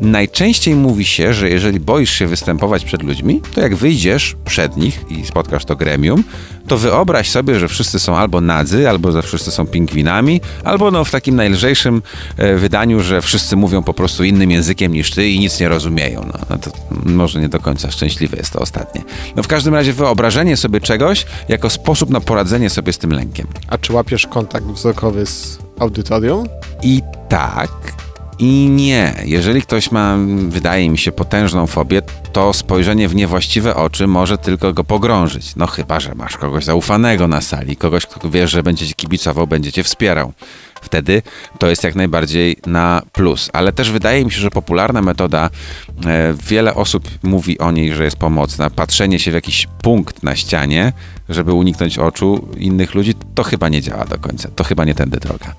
Najczęściej 0.00 0.74
mówi 0.74 1.04
się, 1.04 1.34
że 1.34 1.50
jeżeli 1.50 1.80
boisz 1.80 2.10
się 2.12 2.26
występować 2.26 2.84
przed 2.84 3.02
ludźmi, 3.02 3.40
to 3.54 3.60
jak 3.60 3.74
wyjdziesz 3.76 4.36
przed 4.44 4.76
nich 4.76 5.04
i 5.10 5.26
spotkasz 5.26 5.64
to 5.64 5.76
gremium, 5.76 6.24
to 6.68 6.78
wyobraź 6.78 7.30
sobie, 7.30 7.58
że 7.58 7.68
wszyscy 7.68 7.98
są 7.98 8.16
albo 8.16 8.40
nadzy, 8.40 8.88
albo 8.88 9.12
że 9.12 9.22
wszyscy 9.22 9.50
są 9.50 9.66
pingwinami, 9.66 10.40
albo 10.64 10.90
no 10.90 11.04
w 11.04 11.10
takim 11.10 11.36
najlżejszym 11.36 12.02
e, 12.36 12.56
wydaniu, 12.56 13.00
że 13.00 13.22
wszyscy 13.22 13.56
mówią 13.56 13.82
po 13.82 13.94
prostu 13.94 14.24
innym 14.24 14.50
językiem 14.50 14.92
niż 14.92 15.10
ty 15.10 15.28
i 15.28 15.38
nic 15.40 15.60
nie 15.60 15.68
rozumieją. 15.68 16.20
No, 16.32 16.38
no 16.50 16.58
to 16.58 16.70
może 17.04 17.40
nie 17.40 17.48
do 17.48 17.60
końca 17.60 17.90
szczęśliwe 17.90 18.36
jest 18.36 18.52
to 18.52 18.58
ostatnie. 18.58 19.02
No 19.36 19.42
w 19.42 19.48
każdym 19.48 19.59
razie 19.66 19.92
wyobrażenie 19.92 20.56
sobie 20.56 20.80
czegoś 20.80 21.26
jako 21.48 21.70
sposób 21.70 22.10
na 22.10 22.20
poradzenie 22.20 22.70
sobie 22.70 22.92
z 22.92 22.98
tym 22.98 23.12
lękiem. 23.12 23.46
A 23.68 23.78
czy 23.78 23.92
łapiesz 23.92 24.26
kontakt 24.26 24.66
wzrokowy 24.66 25.26
z 25.26 25.58
audytorium? 25.78 26.46
I 26.82 27.02
tak, 27.28 27.70
i 28.40 28.68
nie. 28.70 29.14
Jeżeli 29.24 29.62
ktoś 29.62 29.90
ma, 29.90 30.16
wydaje 30.48 30.90
mi 30.90 30.98
się, 30.98 31.12
potężną 31.12 31.66
fobię, 31.66 32.02
to 32.32 32.52
spojrzenie 32.52 33.08
w 33.08 33.14
niewłaściwe 33.14 33.76
oczy 33.76 34.06
może 34.06 34.38
tylko 34.38 34.72
go 34.72 34.84
pogrążyć. 34.84 35.56
No 35.56 35.66
chyba, 35.66 36.00
że 36.00 36.14
masz 36.14 36.36
kogoś 36.36 36.64
zaufanego 36.64 37.28
na 37.28 37.40
sali, 37.40 37.76
kogoś, 37.76 38.06
kto 38.06 38.30
wiesz, 38.30 38.50
że 38.50 38.62
będzie 38.62 38.88
cię 38.88 38.94
kibicował, 38.94 39.46
będzie 39.46 39.72
cię 39.72 39.82
wspierał. 39.82 40.32
Wtedy 40.90 41.22
to 41.58 41.70
jest 41.70 41.84
jak 41.84 41.94
najbardziej 41.94 42.56
na 42.66 43.02
plus. 43.12 43.50
Ale 43.52 43.72
też 43.72 43.90
wydaje 43.90 44.24
mi 44.24 44.30
się, 44.30 44.40
że 44.40 44.50
popularna 44.50 45.02
metoda, 45.02 45.50
e, 46.06 46.34
wiele 46.46 46.74
osób 46.74 47.08
mówi 47.22 47.58
o 47.58 47.70
niej, 47.70 47.94
że 47.94 48.04
jest 48.04 48.16
pomocna. 48.16 48.70
Patrzenie 48.70 49.18
się 49.18 49.30
w 49.30 49.34
jakiś 49.34 49.68
punkt 49.82 50.22
na 50.22 50.36
ścianie, 50.36 50.92
żeby 51.28 51.52
uniknąć 51.52 51.98
oczu 51.98 52.48
innych 52.56 52.94
ludzi, 52.94 53.14
to 53.34 53.42
chyba 53.42 53.68
nie 53.68 53.82
działa 53.82 54.04
do 54.04 54.18
końca. 54.18 54.48
To 54.56 54.64
chyba 54.64 54.84
nie 54.84 54.94
tędy 54.94 55.16
droga. 55.20 55.54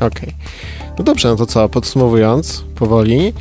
Okej. 0.00 0.34
No 0.98 1.04
dobrze, 1.04 1.28
no 1.28 1.36
to 1.36 1.46
co, 1.46 1.68
podsumowując 1.68 2.64
powoli, 2.74 3.32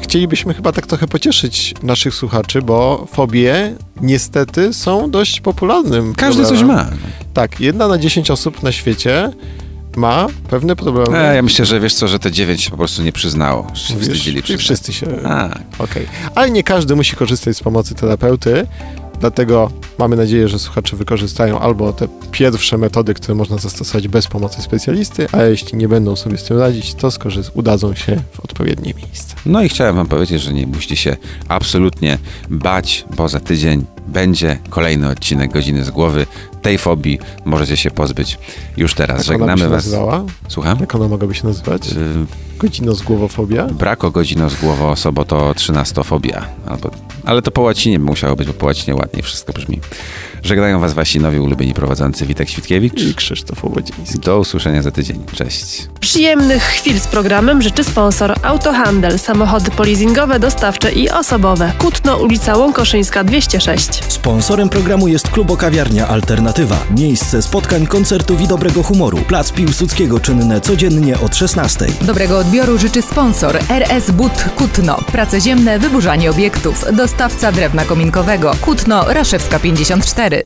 chcielibyśmy 0.00 0.54
chyba 0.54 0.72
tak 0.72 0.86
trochę 0.86 1.08
pocieszyć 1.08 1.74
naszych 1.82 2.14
słuchaczy, 2.14 2.62
bo 2.62 3.06
fobie 3.12 3.74
niestety 4.00 4.72
są 4.72 5.10
dość 5.10 5.40
popularnym 5.40 6.14
Każdy 6.14 6.44
coś 6.44 6.58
problemem. 6.58 6.86
ma. 6.86 6.96
Tak, 7.34 7.60
jedna 7.60 7.88
na 7.88 7.98
10 7.98 8.30
osób 8.30 8.62
na 8.62 8.72
świecie 8.72 9.30
ma 9.96 10.26
pewne 10.50 10.76
problemy. 10.76 11.18
E, 11.18 11.34
ja 11.36 11.42
myślę, 11.42 11.64
że 11.64 11.80
wiesz 11.80 11.94
co, 11.94 12.08
że 12.08 12.18
te 12.18 12.30
dziewięć 12.32 12.62
się 12.62 12.70
po 12.70 12.76
prostu 12.76 13.02
nie 13.02 13.12
przyznało. 13.12 13.66
Wiesz, 13.98 14.22
czyli 14.22 14.42
przyznać. 14.42 14.60
wszyscy 14.60 14.92
się... 14.92 15.06
Tak. 15.06 15.62
Okej. 15.78 16.06
Ale 16.34 16.50
nie 16.50 16.62
każdy 16.62 16.96
musi 16.96 17.16
korzystać 17.16 17.56
z 17.56 17.60
pomocy 17.60 17.94
terapeuty, 17.94 18.66
dlatego 19.20 19.70
mamy 19.98 20.16
nadzieję, 20.16 20.48
że 20.48 20.58
słuchacze 20.58 20.96
wykorzystają 20.96 21.58
albo 21.60 21.92
te 21.92 22.08
pierwsze 22.32 22.78
metody, 22.78 23.14
które 23.14 23.34
można 23.34 23.58
zastosować 23.58 24.08
bez 24.08 24.26
pomocy 24.26 24.62
specjalisty, 24.62 25.26
a 25.32 25.42
jeśli 25.42 25.78
nie 25.78 25.88
będą 25.88 26.16
sobie 26.16 26.38
z 26.38 26.44
tym 26.44 26.58
radzić, 26.58 26.94
to 26.94 27.08
skorzy- 27.08 27.50
udadzą 27.54 27.94
się 27.94 28.22
w 28.32 28.40
odpowiednie 28.40 28.94
miejsce. 28.94 29.34
No 29.46 29.62
i 29.62 29.68
chciałem 29.68 29.96
wam 29.96 30.06
powiedzieć, 30.06 30.42
że 30.42 30.52
nie 30.52 30.66
musicie 30.66 30.96
się 30.96 31.16
absolutnie 31.48 32.18
bać, 32.50 33.04
bo 33.16 33.28
za 33.28 33.40
tydzień 33.40 33.84
będzie 34.06 34.58
kolejny 34.70 35.08
odcinek 35.08 35.52
Godziny 35.52 35.84
z 35.84 35.90
Głowy. 35.90 36.26
Tej 36.62 36.78
fobii 36.78 37.18
możecie 37.44 37.76
się 37.76 37.90
pozbyć 37.90 38.38
już 38.76 38.94
teraz. 38.94 39.16
Jak 39.18 39.26
Żegnamy 39.26 39.62
was. 39.62 39.70
nazywała? 39.84 40.24
Słucham? 40.48 40.78
Jak 40.80 40.94
ona 40.94 41.08
mogłaby 41.08 41.34
się 41.34 41.46
nazywać? 41.46 41.88
Y, 41.92 41.94
Godzino-zgłowofobia? 42.62 43.66
Brak 43.66 44.04
o 44.04 44.10
godzino 44.10 44.50
z 44.50 44.60
głową 44.60 44.90
osobo 44.90 45.24
to 45.24 45.54
trzynastofobia. 45.54 46.46
Albo, 46.66 46.90
ale 47.24 47.42
to 47.42 47.50
po 47.50 47.62
łacinie 47.62 47.98
musiało 47.98 48.36
być, 48.36 48.46
bo 48.46 48.54
po 48.54 48.66
łacinie 48.66 48.94
ładniej 48.94 49.22
wszystko 49.22 49.52
brzmi. 49.52 49.80
Żegnają 50.42 50.80
was 50.80 50.94
wasi 50.94 51.20
nowi 51.20 51.38
ulubieni 51.38 51.74
prowadzący 51.74 52.26
Witek 52.26 52.48
Świtkiewicz. 52.48 53.00
I 53.00 53.14
Krzysztof 53.14 53.64
Łodziński. 53.64 54.18
Do 54.18 54.38
usłyszenia 54.38 54.82
za 54.82 54.90
tydzień. 54.90 55.24
Cześć. 55.34 55.88
Przyjemnych 56.00 56.62
chwil 56.62 57.00
z 57.00 57.06
programem 57.06 57.62
życzy 57.62 57.84
sponsor 57.84 58.34
Autohandel, 58.42 59.18
samochody 59.18 59.70
polizingowe, 59.70 60.40
dostawcze 60.40 60.92
i 60.92 61.10
osobowe. 61.10 61.72
Kutno, 61.78 62.16
ulica 62.16 62.56
Łąkoszyńska 62.56 63.24
206. 63.24 64.04
Sponsorem 64.08 64.68
programu 64.68 65.08
jest 65.08 65.28
Klubo 65.28 65.56
Kawiarnia 65.56 66.08
Alternatywa. 66.08 66.76
Miejsce 66.98 67.42
spotkań, 67.42 67.86
koncertów 67.86 68.40
i 68.40 68.48
dobrego 68.48 68.82
humoru. 68.82 69.18
Plac 69.18 69.52
Piłsudskiego 69.52 70.20
czynne 70.20 70.60
codziennie 70.60 71.20
od 71.20 71.36
16. 71.36 71.86
Dobrego 72.00 72.38
odbioru 72.52 72.78
życzy 72.78 73.02
sponsor 73.02 73.58
RS 73.68 74.10
But 74.10 74.44
Kutno. 74.56 74.98
Prace 75.12 75.40
ziemne, 75.40 75.78
wyburzanie 75.78 76.30
obiektów. 76.30 76.84
Dostawca 76.92 77.52
drewna 77.52 77.84
kominkowego. 77.84 78.52
Kutno, 78.60 79.04
Raszewska 79.12 79.58
54. 79.58 80.40